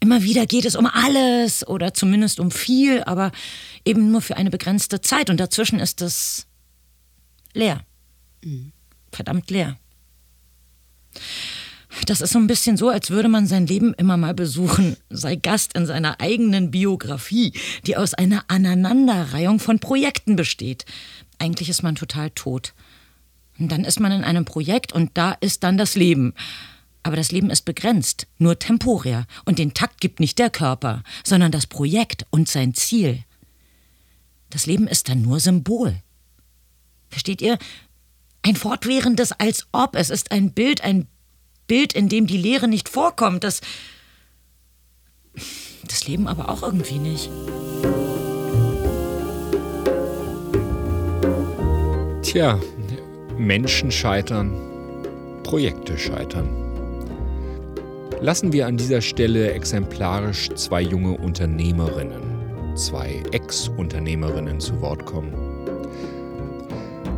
[0.00, 3.32] immer wieder geht es um alles oder zumindest um viel, aber
[3.84, 6.46] eben nur für eine begrenzte Zeit und dazwischen ist es
[7.52, 7.84] leer.
[9.12, 9.78] Verdammt leer.
[12.06, 15.36] Das ist so ein bisschen so, als würde man sein Leben immer mal besuchen, sei
[15.36, 17.52] Gast in seiner eigenen Biografie,
[17.86, 20.84] die aus einer Aneinanderreihung von Projekten besteht.
[21.38, 22.74] Eigentlich ist man total tot.
[23.58, 26.34] Und dann ist man in einem Projekt und da ist dann das Leben.
[27.02, 29.26] Aber das Leben ist begrenzt, nur temporär.
[29.44, 33.24] Und den Takt gibt nicht der Körper, sondern das Projekt und sein Ziel.
[34.50, 36.02] Das Leben ist dann nur Symbol.
[37.08, 37.58] Versteht ihr?
[38.42, 39.96] Ein fortwährendes als ob.
[39.96, 41.08] Es ist ein Bild, ein
[41.68, 43.44] Bild, in dem die Leere nicht vorkommt.
[43.44, 43.60] Das.
[45.86, 47.30] Das Leben aber auch irgendwie nicht.
[52.22, 52.58] Tja,
[53.38, 54.52] Menschen scheitern,
[55.44, 56.48] Projekte scheitern.
[58.20, 65.32] Lassen wir an dieser Stelle exemplarisch zwei junge Unternehmerinnen, zwei Ex-Unternehmerinnen zu Wort kommen.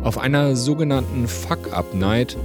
[0.03, 2.37] Auf einer sogenannten Fuck-Up-Night,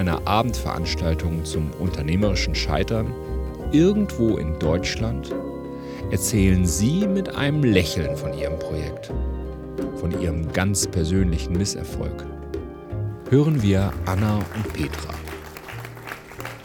[0.00, 3.12] einer Abendveranstaltung zum unternehmerischen Scheitern,
[3.70, 5.30] irgendwo in Deutschland,
[6.10, 9.12] erzählen sie mit einem Lächeln von ihrem Projekt,
[9.96, 12.24] von ihrem ganz persönlichen Misserfolg.
[13.28, 15.12] Hören wir Anna und Petra.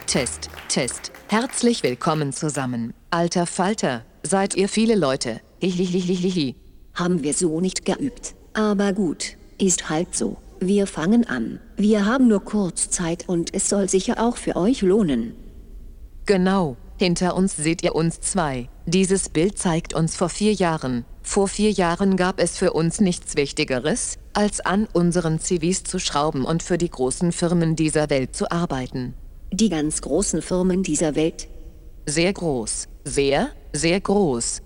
[0.08, 1.12] Test, Test.
[1.28, 2.94] Herzlich willkommen zusammen.
[3.10, 5.42] Alter Falter, seid ihr viele Leute?
[5.62, 6.56] Hihihihihi.
[6.94, 8.34] Haben wir so nicht geübt.
[8.54, 10.38] Aber gut, ist halt so.
[10.68, 11.60] Wir fangen an.
[11.78, 15.36] Wir haben nur kurz Zeit und es soll sicher auch für euch lohnen.
[16.26, 18.68] Genau, hinter uns seht ihr uns zwei.
[18.88, 21.06] Dieses Bild zeigt uns vor vier Jahren.
[21.22, 26.44] Vor vier Jahren gab es für uns nichts Wichtigeres, als an unseren CVs zu schrauben
[26.46, 29.14] und für die großen Firmen dieser Welt zu arbeiten.
[29.54, 31.48] Die ganz großen Firmen dieser Welt.
[32.08, 32.88] Sehr groß.
[33.04, 34.64] Sehr, sehr groß.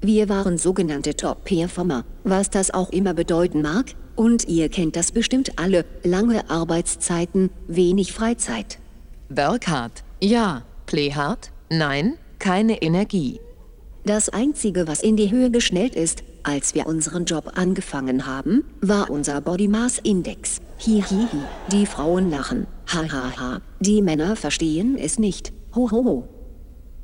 [0.00, 5.58] Wir waren sogenannte Top-Performer, was das auch immer bedeuten mag, und ihr kennt das bestimmt
[5.58, 8.78] alle, lange Arbeitszeiten, wenig Freizeit.
[9.28, 10.04] Work hard.
[10.20, 10.62] Ja.
[10.86, 11.50] Play hard?
[11.70, 13.40] Nein, keine Energie.
[14.04, 19.10] Das Einzige, was in die Höhe geschnellt ist, als wir unseren Job angefangen haben, war
[19.10, 20.60] unser Body Mass Index.
[20.78, 21.28] Hihihi,
[21.70, 22.66] die Frauen lachen.
[22.88, 23.60] Hahaha, ha, ha.
[23.78, 25.52] die Männer verstehen es nicht.
[25.74, 25.90] Hohoho.
[25.90, 26.28] Ho, ho.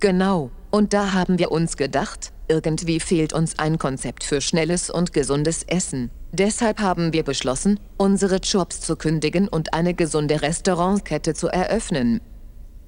[0.01, 5.13] Genau, und da haben wir uns gedacht, irgendwie fehlt uns ein Konzept für schnelles und
[5.13, 6.11] gesundes Essen.
[6.33, 12.21] Deshalb haben wir beschlossen, unsere Jobs zu kündigen und eine gesunde Restaurantkette zu eröffnen.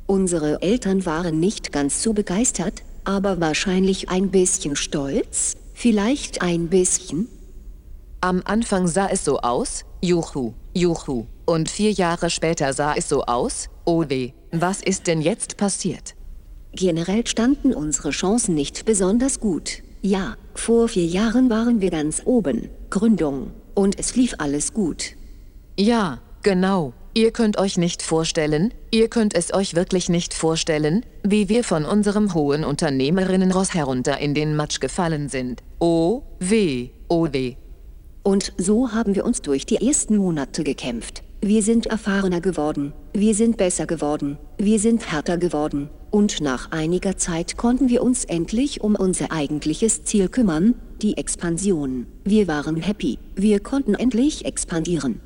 [0.06, 7.28] Unsere Eltern waren nicht ganz so begeistert, aber wahrscheinlich ein bisschen stolz, vielleicht ein bisschen.
[8.20, 13.24] Am Anfang sah es so aus, juhu, juhu, und vier Jahre später sah es so
[13.24, 16.14] aus, oh weh, was ist denn jetzt passiert?
[16.72, 19.82] Generell standen unsere Chancen nicht besonders gut.
[20.02, 25.16] Ja, vor vier Jahren waren wir ganz oben, Gründung, und es lief alles gut.
[25.76, 26.92] Ja, genau.
[27.12, 31.84] Ihr könnt euch nicht vorstellen, ihr könnt es euch wirklich nicht vorstellen, wie wir von
[31.84, 35.64] unserem hohen Unternehmerinnenross herunter in den Matsch gefallen sind.
[35.80, 37.56] Oh, weh, oh weh.
[38.22, 41.24] Und so haben wir uns durch die ersten Monate gekämpft.
[41.40, 47.16] Wir sind erfahrener geworden, wir sind besser geworden, wir sind härter geworden, und nach einiger
[47.16, 52.06] Zeit konnten wir uns endlich um unser eigentliches Ziel kümmern, die Expansion.
[52.24, 55.20] Wir waren happy, wir konnten endlich expandieren.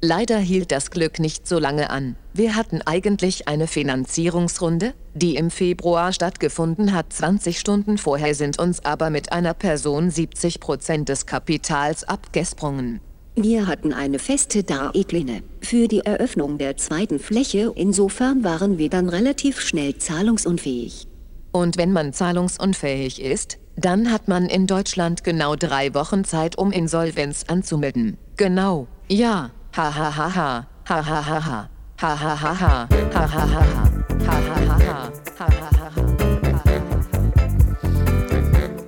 [0.00, 2.16] Leider hielt das Glück nicht so lange an.
[2.34, 7.12] Wir hatten eigentlich eine Finanzierungsrunde, die im Februar stattgefunden hat.
[7.12, 13.00] 20 Stunden vorher sind uns aber mit einer Person 70 Prozent des Kapitals abgesprungen.
[13.36, 19.08] Wir hatten eine feste Deadline für die Eröffnung der zweiten Fläche, insofern waren wir dann
[19.08, 21.06] relativ schnell zahlungsunfähig.
[21.52, 26.70] Und wenn man zahlungsunfähig ist, dann hat man in Deutschland genau drei Wochen Zeit, um
[26.70, 28.18] Insolvenz anzumelden.
[28.36, 30.66] Genau, ja, Ha ha ha ha.
[30.88, 31.68] Ha ha ha ha.
[32.00, 32.88] Ha ha ha ha.
[33.12, 33.88] Ha ha ha ha.
[34.24, 35.10] Ha ha ha ha.
[35.38, 36.02] Ha ha ha ha.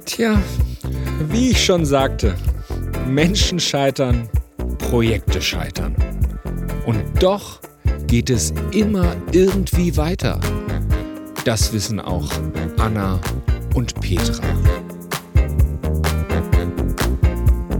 [0.05, 0.39] Tja,
[1.29, 2.37] wie ich schon sagte,
[3.07, 4.29] Menschen scheitern,
[4.79, 5.95] Projekte scheitern.
[6.87, 7.61] Und doch
[8.07, 10.41] geht es immer irgendwie weiter.
[11.45, 12.29] Das wissen auch
[12.79, 13.21] Anna
[13.75, 14.43] und Petra.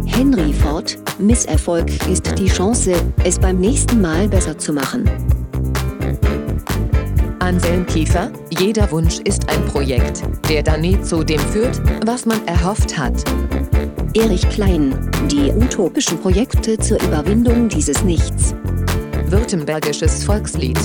[0.05, 5.11] Henry Ford, Misserfolg ist die Chance, es beim nächsten Mal besser zu machen.
[7.41, 12.45] Anselm Kiefer, jeder Wunsch ist ein Projekt, der dann nie zu dem führt, was man
[12.47, 13.23] erhofft hat.
[14.17, 14.95] Erich Klein,
[15.31, 18.55] die utopischen Projekte zur Überwindung dieses Nichts.
[19.27, 20.79] Württembergisches Volkslied.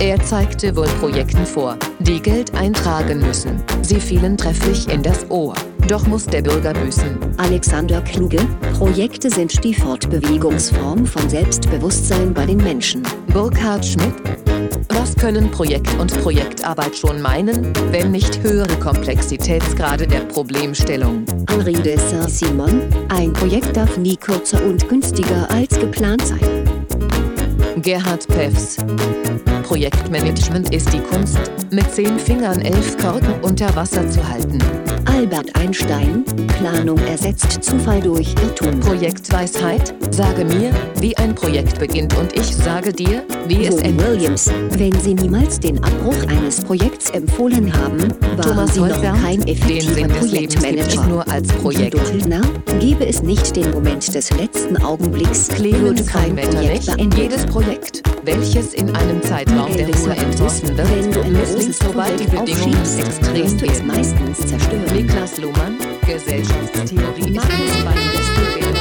[0.00, 3.62] Er zeigte wohl Projekten vor, die Geld eintragen müssen.
[3.82, 5.52] Sie fielen trefflich in das Ohr.
[5.86, 7.18] Doch muss der Bürger büßen.
[7.36, 8.38] Alexander Kluge,
[8.78, 13.02] Projekte sind die Fortbewegungsform von Selbstbewusstsein bei den Menschen.
[13.34, 14.14] Burkhard Schmidt.
[14.88, 21.24] Was können Projekt und Projektarbeit schon meinen, wenn nicht höhere Komplexitätsgrade der Problemstellung?
[21.48, 26.64] Henri de Saint-Simon, ein Projekt darf nie kürzer und günstiger als geplant sein.
[27.76, 28.76] Gerhard Peffs.
[29.62, 31.38] Projektmanagement ist die Kunst,
[31.70, 34.58] mit zehn Fingern elf Korken unter Wasser zu halten.
[35.20, 38.80] Albert Einstein, Planung ersetzt Zufall durch Irrtum.
[38.80, 44.08] Projektweisheit, sage mir, wie ein Projekt beginnt und ich sage dir, wie es endet.
[44.08, 49.20] Williams, wenn Sie niemals den Abbruch eines Projekts empfohlen haben, waren Thomas Sie noch Holzberg,
[49.20, 51.06] kein den effektiver Projektmanager.
[51.06, 52.08] nur als Projekt.
[52.08, 52.40] Hildner,
[52.80, 57.18] gäbe es nicht den Moment des letzten Augenblicks, Clemens kein Projekt beendet.
[57.18, 61.78] jedes Projekt, welches in einem Zeitraum der Ruhe entworfen Santos, wenn du wird, ein großes
[61.78, 63.86] sobald die Projekt Bedingungen extrem werden.
[63.86, 65.09] meistens zerstören.
[65.10, 68.79] Niklas Luhmann, Gesellschaftstheorie Markus das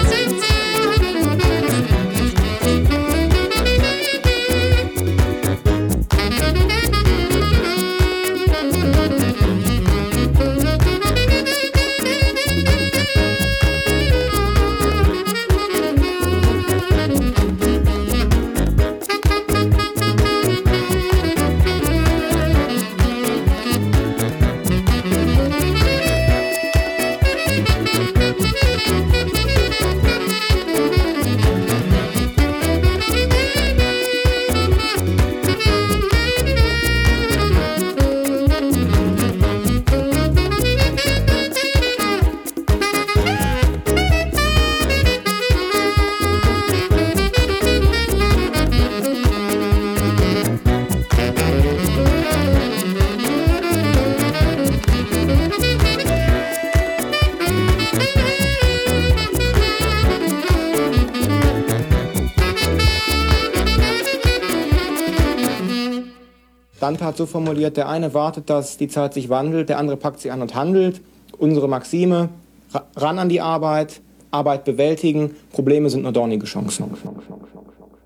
[66.89, 70.19] Dante hat so formuliert, der eine wartet, dass die Zeit sich wandelt, der andere packt
[70.21, 71.01] sie an und handelt.
[71.37, 72.29] Unsere Maxime,
[72.73, 76.85] ra- ran an die Arbeit, Arbeit bewältigen, Probleme sind nur dornige Chancen.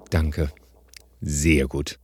[0.10, 0.50] Danke.
[1.22, 1.98] Sehr gut.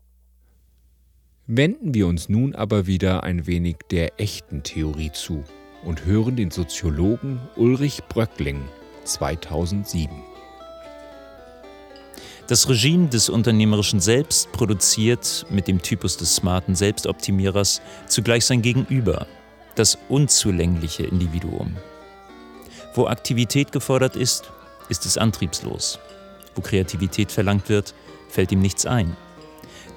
[1.47, 5.43] Wenden wir uns nun aber wieder ein wenig der echten Theorie zu
[5.84, 8.61] und hören den Soziologen Ulrich Bröckling
[9.03, 10.09] 2007.
[12.50, 19.28] Das Regime des unternehmerischen Selbst produziert mit dem Typus des smarten Selbstoptimierers zugleich sein Gegenüber,
[19.76, 21.78] das unzulängliche Individuum.
[22.95, 24.52] Wo Aktivität gefordert ist,
[24.89, 26.00] ist es antriebslos.
[26.56, 27.93] Wo Kreativität verlangt wird,
[28.30, 29.16] fällt ihm nichts ein.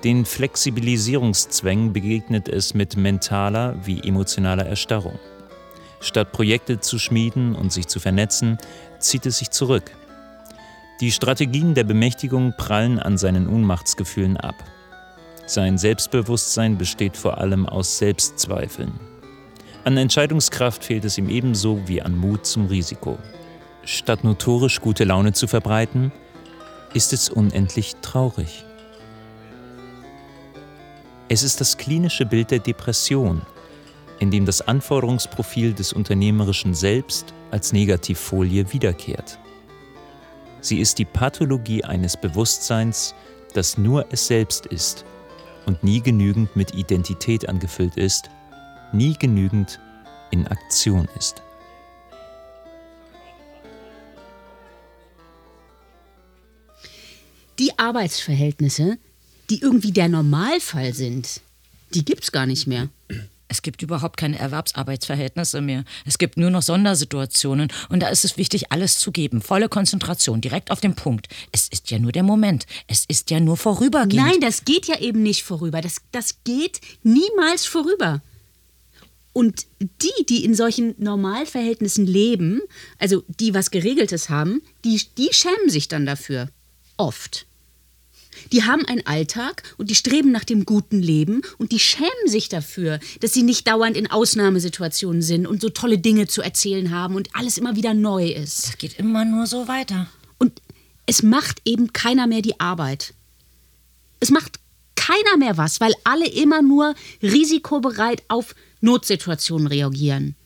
[0.04, 5.18] Den Flexibilisierungszwängen begegnet es mit mentaler wie emotionaler Erstarrung.
[6.00, 8.58] Statt Projekte zu schmieden und sich zu vernetzen,
[8.98, 9.92] zieht es sich zurück.
[11.02, 14.54] Die Strategien der Bemächtigung prallen an seinen Ohnmachtsgefühlen ab.
[15.46, 18.92] Sein Selbstbewusstsein besteht vor allem aus Selbstzweifeln.
[19.82, 23.18] An Entscheidungskraft fehlt es ihm ebenso wie an Mut zum Risiko.
[23.82, 26.12] Statt notorisch gute Laune zu verbreiten,
[26.94, 28.64] ist es unendlich traurig.
[31.28, 33.42] Es ist das klinische Bild der Depression,
[34.20, 39.40] in dem das Anforderungsprofil des unternehmerischen Selbst als Negativfolie wiederkehrt.
[40.62, 43.14] Sie ist die Pathologie eines Bewusstseins,
[43.52, 45.04] das nur es selbst ist
[45.66, 48.30] und nie genügend mit Identität angefüllt ist,
[48.92, 49.80] nie genügend
[50.30, 51.42] in Aktion ist.
[57.58, 58.98] Die Arbeitsverhältnisse,
[59.50, 61.40] die irgendwie der Normalfall sind,
[61.92, 62.88] die gibt's gar nicht mehr.
[63.52, 65.84] Es gibt überhaupt keine Erwerbsarbeitsverhältnisse mehr.
[66.06, 69.42] Es gibt nur noch Sondersituationen und da ist es wichtig, alles zu geben.
[69.42, 71.28] Volle Konzentration, direkt auf den Punkt.
[71.52, 72.64] Es ist ja nur der Moment.
[72.86, 74.26] Es ist ja nur vorübergehend.
[74.26, 75.82] Nein, das geht ja eben nicht vorüber.
[75.82, 78.22] Das, das geht niemals vorüber.
[79.34, 82.62] Und die, die in solchen Normalverhältnissen leben,
[82.98, 86.48] also die was Geregeltes haben, die, die schämen sich dann dafür.
[86.96, 87.44] Oft.
[88.50, 92.48] Die haben einen Alltag und die streben nach dem guten Leben und die schämen sich
[92.48, 97.14] dafür, dass sie nicht dauernd in Ausnahmesituationen sind und so tolle Dinge zu erzählen haben
[97.14, 98.68] und alles immer wieder neu ist.
[98.68, 100.08] Das geht immer nur so weiter.
[100.38, 100.60] Und
[101.06, 103.14] es macht eben keiner mehr die Arbeit.
[104.20, 104.60] Es macht
[104.94, 110.36] keiner mehr was, weil alle immer nur risikobereit auf Notsituationen reagieren.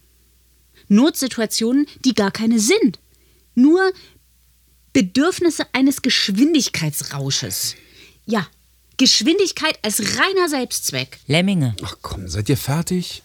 [0.88, 2.98] Notsituationen, die gar keine sind.
[3.54, 3.92] Nur
[4.96, 7.74] Bedürfnisse eines Geschwindigkeitsrausches.
[8.24, 8.46] Ja,
[8.96, 11.18] Geschwindigkeit als reiner Selbstzweck.
[11.26, 11.76] Lemminge.
[11.82, 13.22] Ach komm, seid ihr fertig?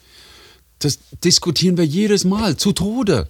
[0.79, 3.29] Das diskutieren wir jedes Mal, zu Tode.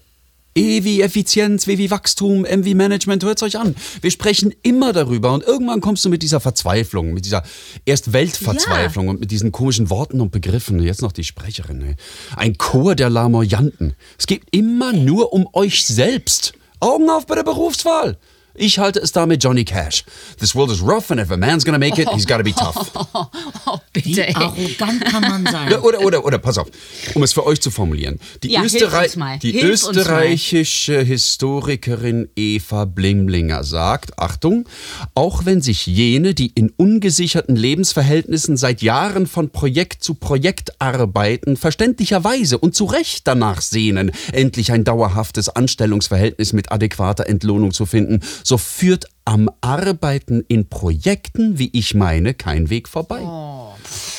[0.56, 3.76] E wie Effizienz, W wie Wachstum, M wie Management, hört's euch an.
[4.02, 7.44] Wir sprechen immer darüber und irgendwann kommst du mit dieser Verzweiflung, mit dieser
[7.86, 10.82] Erst-Weltverzweiflung und mit diesen komischen Worten und Begriffen.
[10.82, 11.84] Jetzt noch die Sprecherin.
[11.84, 11.96] Ey.
[12.36, 13.94] Ein Chor der Lamoyanten.
[14.18, 16.54] Es geht immer nur um euch selbst.
[16.82, 18.18] Augen auf bei der Berufswahl.
[18.64, 20.04] Ich halte es da mit Johnny Cash.
[20.40, 22.92] This world is rough and if a man's gonna make it, he's gotta be tough.
[23.68, 24.08] Oh, bitte.
[24.10, 25.72] Wie arrogant kann man sein?
[25.82, 26.68] Oder, oder, oder, pass auf,
[27.14, 28.20] um es für euch zu formulieren.
[28.44, 29.40] Die, Ja, hilf Österrei- uns mal.
[29.40, 30.02] die Hilf uns mal.
[30.02, 34.68] österreichische Historikerin Eva Blimblinger sagt, Achtung,
[35.16, 41.56] auch wenn sich jene, die in ungesicherten Lebensverhältnissen seit Jahren von Projekt zu Projekt arbeiten,
[41.56, 48.22] verständlicherweise und zu Recht danach sehnen, endlich ein dauerhaftes Anstellungsverhältnis mit adäquater Entlohnung zu finden,
[48.52, 53.22] so führt am Arbeiten in Projekten, wie ich meine, kein Weg vorbei.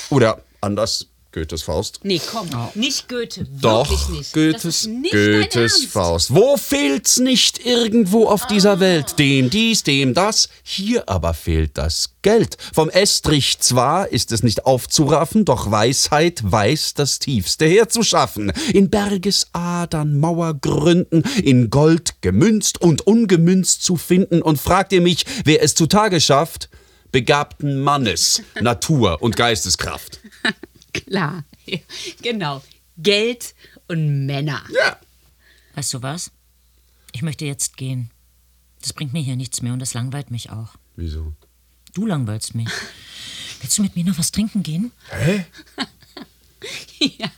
[0.09, 2.01] Oder anders, Goethes Faust.
[2.03, 3.47] Nee, komm, nicht Goethe.
[3.59, 4.33] Doch, wirklich nicht.
[4.35, 5.87] Goethes, nicht Goethes.
[5.87, 6.35] Faust.
[6.35, 9.19] Wo fehlt's nicht irgendwo auf dieser Welt?
[9.19, 10.51] Dem dies, dem das.
[10.63, 12.59] Hier aber fehlt das Geld.
[12.75, 18.53] Vom Estrich zwar ist es nicht aufzuraffen, doch Weisheit weiß das Tiefste herzuschaffen.
[18.75, 24.43] In Bergesadern, Mauergründen, in Gold gemünzt und ungemünzt zu finden.
[24.43, 26.69] Und fragt ihr mich, wer es zutage schafft?
[27.11, 30.21] Begabten Mannes, Natur und Geisteskraft.
[30.93, 31.79] Klar, ja,
[32.23, 32.63] genau.
[32.99, 33.55] Geld
[33.89, 34.63] und Männer.
[34.75, 34.99] Ja.
[35.75, 36.31] Weißt du was?
[37.13, 38.11] Ich möchte jetzt gehen.
[38.81, 40.75] Das bringt mir hier nichts mehr und das langweilt mich auch.
[40.97, 41.33] Wieso?
[41.95, 42.69] Du langweilst mich.
[43.61, 44.93] Willst du mit mir noch was trinken gehen?
[45.11, 45.45] Hä?
[46.99, 47.31] ja,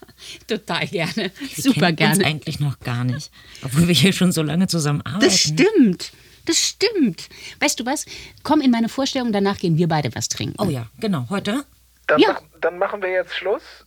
[0.47, 1.31] total gerne.
[1.39, 2.17] Wir Super gerne.
[2.17, 3.31] Uns eigentlich noch gar nicht.
[3.63, 5.25] Obwohl wir hier schon so lange zusammen arbeiten.
[5.27, 6.13] Das stimmt.
[6.47, 7.29] Das stimmt.
[7.61, 8.07] Weißt du was?
[8.43, 10.57] Komm in meine Vorstellung, danach gehen wir beide was trinken.
[10.59, 11.27] Oh ja, genau.
[11.31, 11.65] Heute?
[12.07, 12.33] Dann, Ja.
[12.35, 13.87] mach, dann machen wir jetzt Schluss.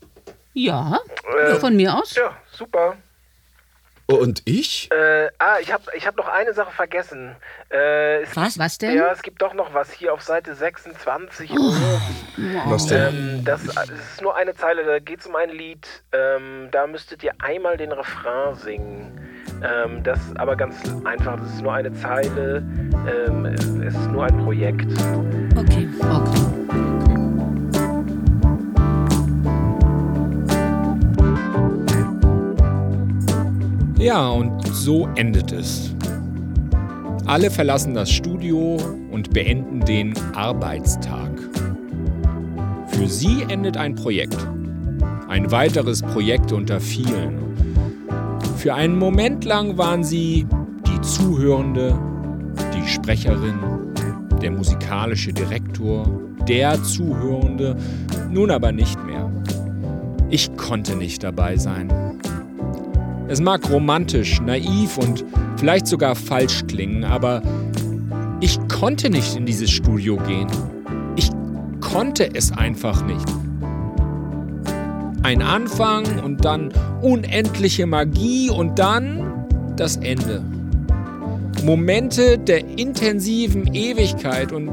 [0.53, 0.99] Ja,
[1.47, 2.15] Äh, von mir aus.
[2.15, 2.95] Ja, super.
[4.07, 4.89] Und ich?
[4.89, 7.35] Äh, ah, ich habe ich hab noch eine Sache vergessen.
[7.69, 8.57] Äh, es, Was?
[8.57, 8.95] Was denn?
[8.95, 11.51] Ja, es gibt doch noch was hier auf Seite 26.
[12.65, 13.37] Was denn?
[13.37, 15.85] Ähm, das, das ist nur eine Zeile, da geht es um ein Lied.
[16.13, 19.19] Ähm, da müsstet ihr einmal den Refrain singen.
[19.61, 22.57] Ähm, das ist aber ganz einfach, das ist nur eine Zeile.
[23.27, 23.65] Ähm, es
[23.95, 24.87] ist nur ein Projekt.
[25.57, 25.89] Okay.
[25.99, 26.46] Okay.
[34.07, 35.93] Ja, und so endet es.
[37.25, 38.77] Alle verlassen das Studio
[39.11, 41.29] und beenden den Arbeitstag.
[42.87, 44.37] Für sie endet ein Projekt.
[45.27, 47.37] Ein weiteres Projekt unter vielen.
[48.55, 50.47] Für einen Moment lang waren sie
[50.87, 51.99] die Zuhörende,
[52.73, 53.59] die Sprecherin,
[54.41, 56.09] der musikalische Direktor,
[56.47, 57.75] der Zuhörende,
[58.31, 59.29] nun aber nicht mehr.
[60.29, 61.91] Ich konnte nicht dabei sein.
[63.29, 65.25] Es mag romantisch, naiv und
[65.57, 67.41] vielleicht sogar falsch klingen, aber
[68.39, 70.47] ich konnte nicht in dieses Studio gehen.
[71.15, 71.29] Ich
[71.81, 73.25] konnte es einfach nicht.
[75.23, 76.71] Ein Anfang und dann
[77.01, 80.41] unendliche Magie und dann das Ende.
[81.63, 84.69] Momente der intensiven Ewigkeit und,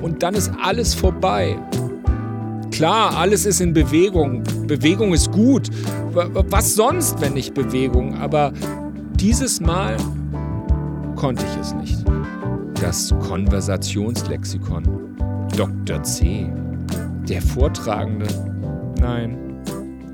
[0.00, 1.56] und dann ist alles vorbei.
[2.70, 4.42] Klar, alles ist in Bewegung.
[4.66, 5.68] Bewegung ist gut.
[6.12, 8.16] Was sonst, wenn nicht Bewegung?
[8.18, 8.52] Aber
[9.14, 9.96] dieses Mal
[11.16, 12.04] konnte ich es nicht.
[12.80, 14.84] Das Konversationslexikon.
[15.56, 16.02] Dr.
[16.02, 16.50] C.
[17.28, 18.26] Der Vortragende.
[19.00, 19.36] Nein.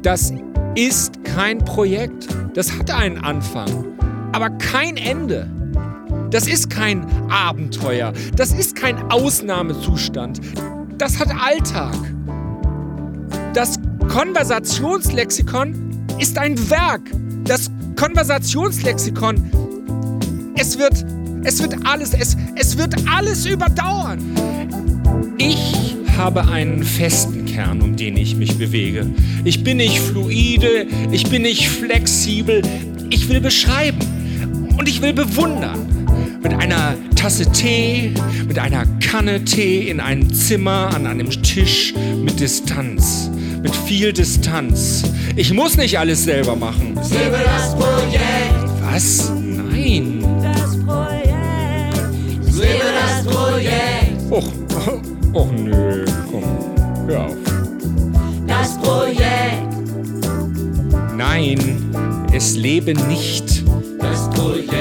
[0.02, 0.32] Das
[0.74, 2.28] ist kein Projekt.
[2.54, 3.68] Das hat einen Anfang,
[4.32, 5.48] aber kein Ende.
[6.30, 8.12] Das ist kein Abenteuer.
[8.34, 10.40] Das ist kein Ausnahmezustand.
[10.98, 11.94] Das hat Alltag.
[13.56, 15.72] Das Konversationslexikon
[16.18, 17.00] ist ein Werk.
[17.44, 19.50] Das Konversationslexikon.
[20.58, 21.06] Es wird,
[21.42, 24.20] es wird alles, es, es wird alles überdauern.
[25.38, 29.06] Ich habe einen festen Kern, um den ich mich bewege.
[29.44, 32.60] Ich bin nicht fluide, ich bin nicht flexibel.
[33.08, 36.06] Ich will beschreiben und ich will bewundern.
[36.42, 38.12] Mit einer Tasse Tee,
[38.46, 43.30] mit einer Kanne Tee in einem Zimmer an einem Tisch mit Distanz.
[43.66, 45.02] Mit viel Distanz.
[45.34, 46.94] Ich muss nicht alles selber machen.
[47.10, 49.32] Lebe das Projekt, Was?
[49.42, 50.24] Nein.
[50.40, 52.54] das Projekt.
[52.54, 54.52] Lebe das Projekt, Och,
[55.32, 56.44] och nö, komm,
[57.08, 57.34] hör auf.
[58.46, 59.66] das Projekt.
[61.16, 61.58] Nein,
[62.32, 63.64] Es lebe nicht
[63.98, 64.76] Das Projekt.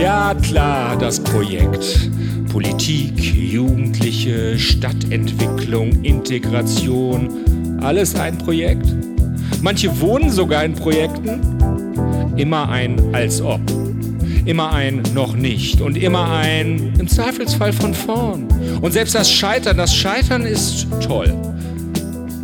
[0.00, 2.10] Ja, klar, das Projekt.
[2.54, 7.80] Politik, Jugendliche, Stadtentwicklung, Integration.
[7.82, 8.86] Alles ein Projekt.
[9.60, 11.40] Manche wohnen sogar in Projekten.
[12.36, 13.60] Immer ein als ob.
[14.44, 15.80] Immer ein noch nicht.
[15.80, 18.46] Und immer ein im Zweifelsfall von vorn.
[18.80, 21.34] Und selbst das Scheitern, das Scheitern ist toll.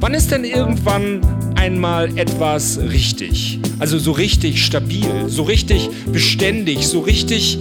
[0.01, 1.21] Wann ist denn irgendwann
[1.55, 3.61] einmal etwas richtig?
[3.79, 7.61] Also so richtig stabil, so richtig beständig, so richtig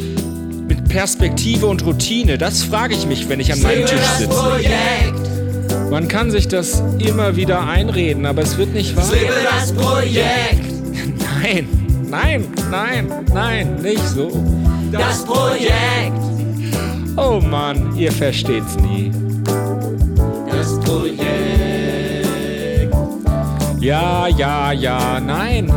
[0.90, 2.38] Perspektive und Routine.
[2.38, 4.60] Das frage ich mich, wenn ich an meinem Tisch sitze.
[5.90, 9.06] Man kann sich das immer wieder einreden, aber es wird nicht wahr.
[9.12, 10.66] Lebe das Projekt.
[11.42, 11.68] Nein,
[12.10, 14.30] nein, nein, nein, nicht so.
[14.92, 15.72] Das Projekt.
[17.16, 19.12] Oh Mann, ihr versteht's nie.
[20.52, 21.30] Das Projekt.
[23.80, 25.72] Ja, ja, ja, nein.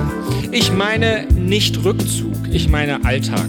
[0.50, 3.48] Ich meine nicht Rückzug, ich meine Alltag.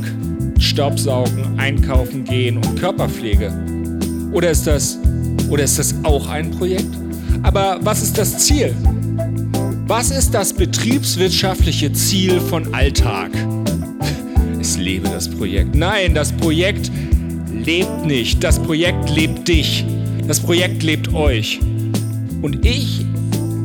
[0.74, 3.54] Staubsaugen, einkaufen gehen und Körperpflege.
[4.32, 4.98] Oder ist das
[5.48, 6.90] oder ist das auch ein Projekt?
[7.44, 8.76] Aber was ist das Ziel?
[9.86, 13.30] Was ist das betriebswirtschaftliche Ziel von Alltag?
[14.60, 15.76] Es lebe das Projekt.
[15.76, 16.90] Nein, das Projekt
[17.54, 18.44] lebt nicht.
[18.44, 19.86] Das Projekt lebt dich.
[20.28, 21.60] Das Projekt lebt euch.
[22.42, 23.06] Und ich,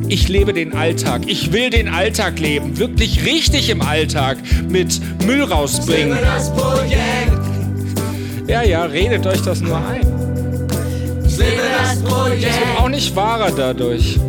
[0.09, 1.21] ich lebe den Alltag.
[1.27, 2.77] Ich will den Alltag leben.
[2.77, 4.37] Wirklich richtig im Alltag.
[4.67, 6.09] Mit Müll rausbringen.
[6.15, 7.39] Lebe das Projekt.
[8.47, 10.01] Ja, ja, redet euch das nur ein.
[10.01, 12.43] Lebe das Es Projekt.
[12.43, 14.19] wird auch nicht wahrer dadurch.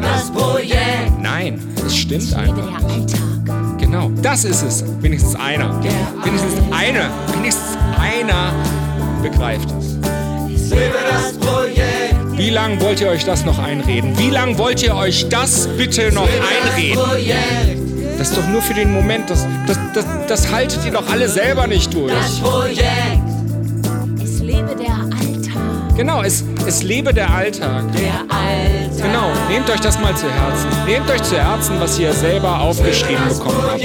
[0.00, 1.20] Das Projekt.
[1.20, 2.80] Nein, es stimmt einfach.
[3.78, 4.84] Genau, das ist es.
[5.02, 5.82] Wenigstens einer.
[6.24, 7.10] Wenigstens einer.
[7.34, 8.52] Wenigstens einer
[9.22, 9.94] begreift es.
[10.70, 11.85] Lebe das Projekt.
[12.36, 14.18] Wie lange wollt ihr euch das noch einreden?
[14.18, 17.00] Wie lange wollt ihr euch das bitte noch einreden?
[18.18, 19.30] Das ist doch nur für den Moment.
[19.30, 22.12] Das, das, das, das haltet ihr doch alle selber nicht durch.
[22.12, 22.82] Das Projekt.
[24.22, 25.96] Es lebe der Alltag.
[25.96, 27.84] Genau, es, es lebe der Alltag.
[27.92, 29.02] Der Alltag.
[29.02, 30.68] Genau, nehmt euch das mal zu Herzen.
[30.86, 33.80] Nehmt euch zu Herzen, was ihr selber aufgeschrieben bekommen habt.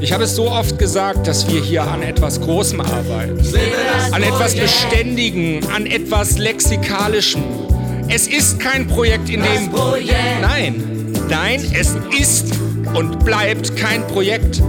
[0.00, 3.38] Ich habe es so oft gesagt, dass wir hier an etwas Großem arbeiten.
[4.12, 7.42] An etwas Beständigen, an etwas Lexikalischem.
[8.08, 9.70] Es ist kein Projekt, in dem...
[10.40, 12.46] Nein, nein, es ist
[12.94, 14.60] und bleibt kein Projekt.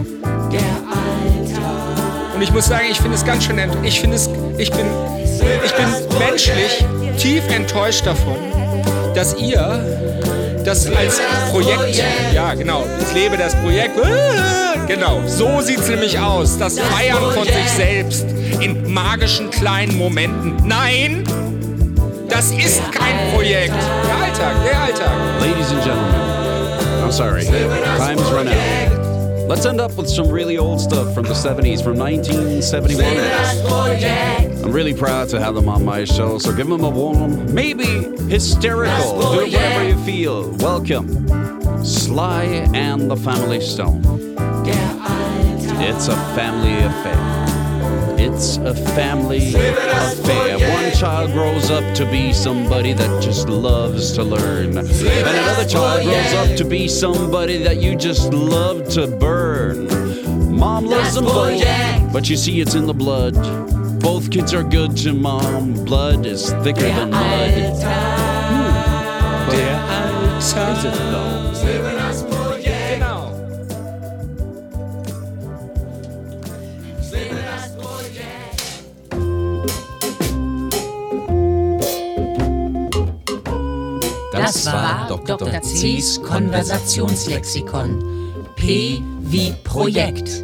[2.35, 4.85] Und ich muss sagen, ich finde es ganz schön, ich finde es, ich bin,
[5.63, 6.85] ich bin menschlich
[7.17, 8.37] tief enttäuscht davon,
[9.15, 11.19] dass ihr das als
[11.51, 12.03] Projekt,
[12.33, 13.95] ja genau, ich lebe das Projekt,
[14.87, 18.25] genau, so sieht es nämlich aus, das Feiern von sich selbst
[18.59, 20.57] in magischen kleinen Momenten.
[20.65, 21.23] Nein,
[22.29, 23.73] das ist kein Projekt.
[23.73, 25.11] Der Alltag, der Alltag.
[25.39, 26.13] Ladies and gentlemen,
[27.03, 28.55] I'm sorry, time's run out.
[29.47, 33.05] Let's end up with some really old stuff from the 70s, from 1971.
[34.63, 38.05] I'm really proud to have them on my show, so give them a warm, maybe
[38.29, 40.51] hysterical, do it whatever you feel.
[40.59, 41.27] Welcome,
[41.83, 44.30] Sly and the Family Stone.
[45.83, 47.41] It's a family affair.
[48.19, 50.59] It's a family affair.
[50.73, 54.77] One child grows up to be somebody that just loves to learn.
[54.77, 59.87] And another child grows up to be somebody that you just love to burn.
[60.55, 63.33] Mom loves them both, but you see it's in the blood.
[64.01, 65.73] Both kids are good to mom.
[65.85, 67.51] Blood is thicker than mud.
[68.51, 68.71] Hmm.
[69.47, 72.00] But is it though?
[84.41, 85.61] Das war Dr.
[85.61, 88.03] C's Konversationslexikon.
[88.55, 90.43] P wie Projekt.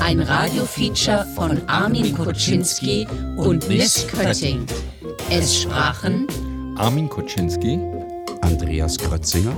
[0.00, 3.06] Ein Radiofeature von Armin Kuczynski
[3.38, 4.66] und Miss Kötting.
[5.30, 6.26] Es sprachen
[6.76, 7.78] Armin Kuczynski,
[8.42, 9.56] Andreas Krötzinger,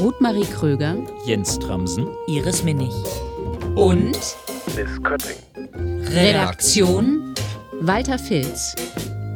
[0.00, 2.92] Ruth-Marie Kröger, Jens Tramsen, Iris Minnig.
[3.76, 4.18] Und
[4.74, 5.36] Miss Kötting.
[6.12, 7.34] Redaktion
[7.82, 8.74] Walter Filz.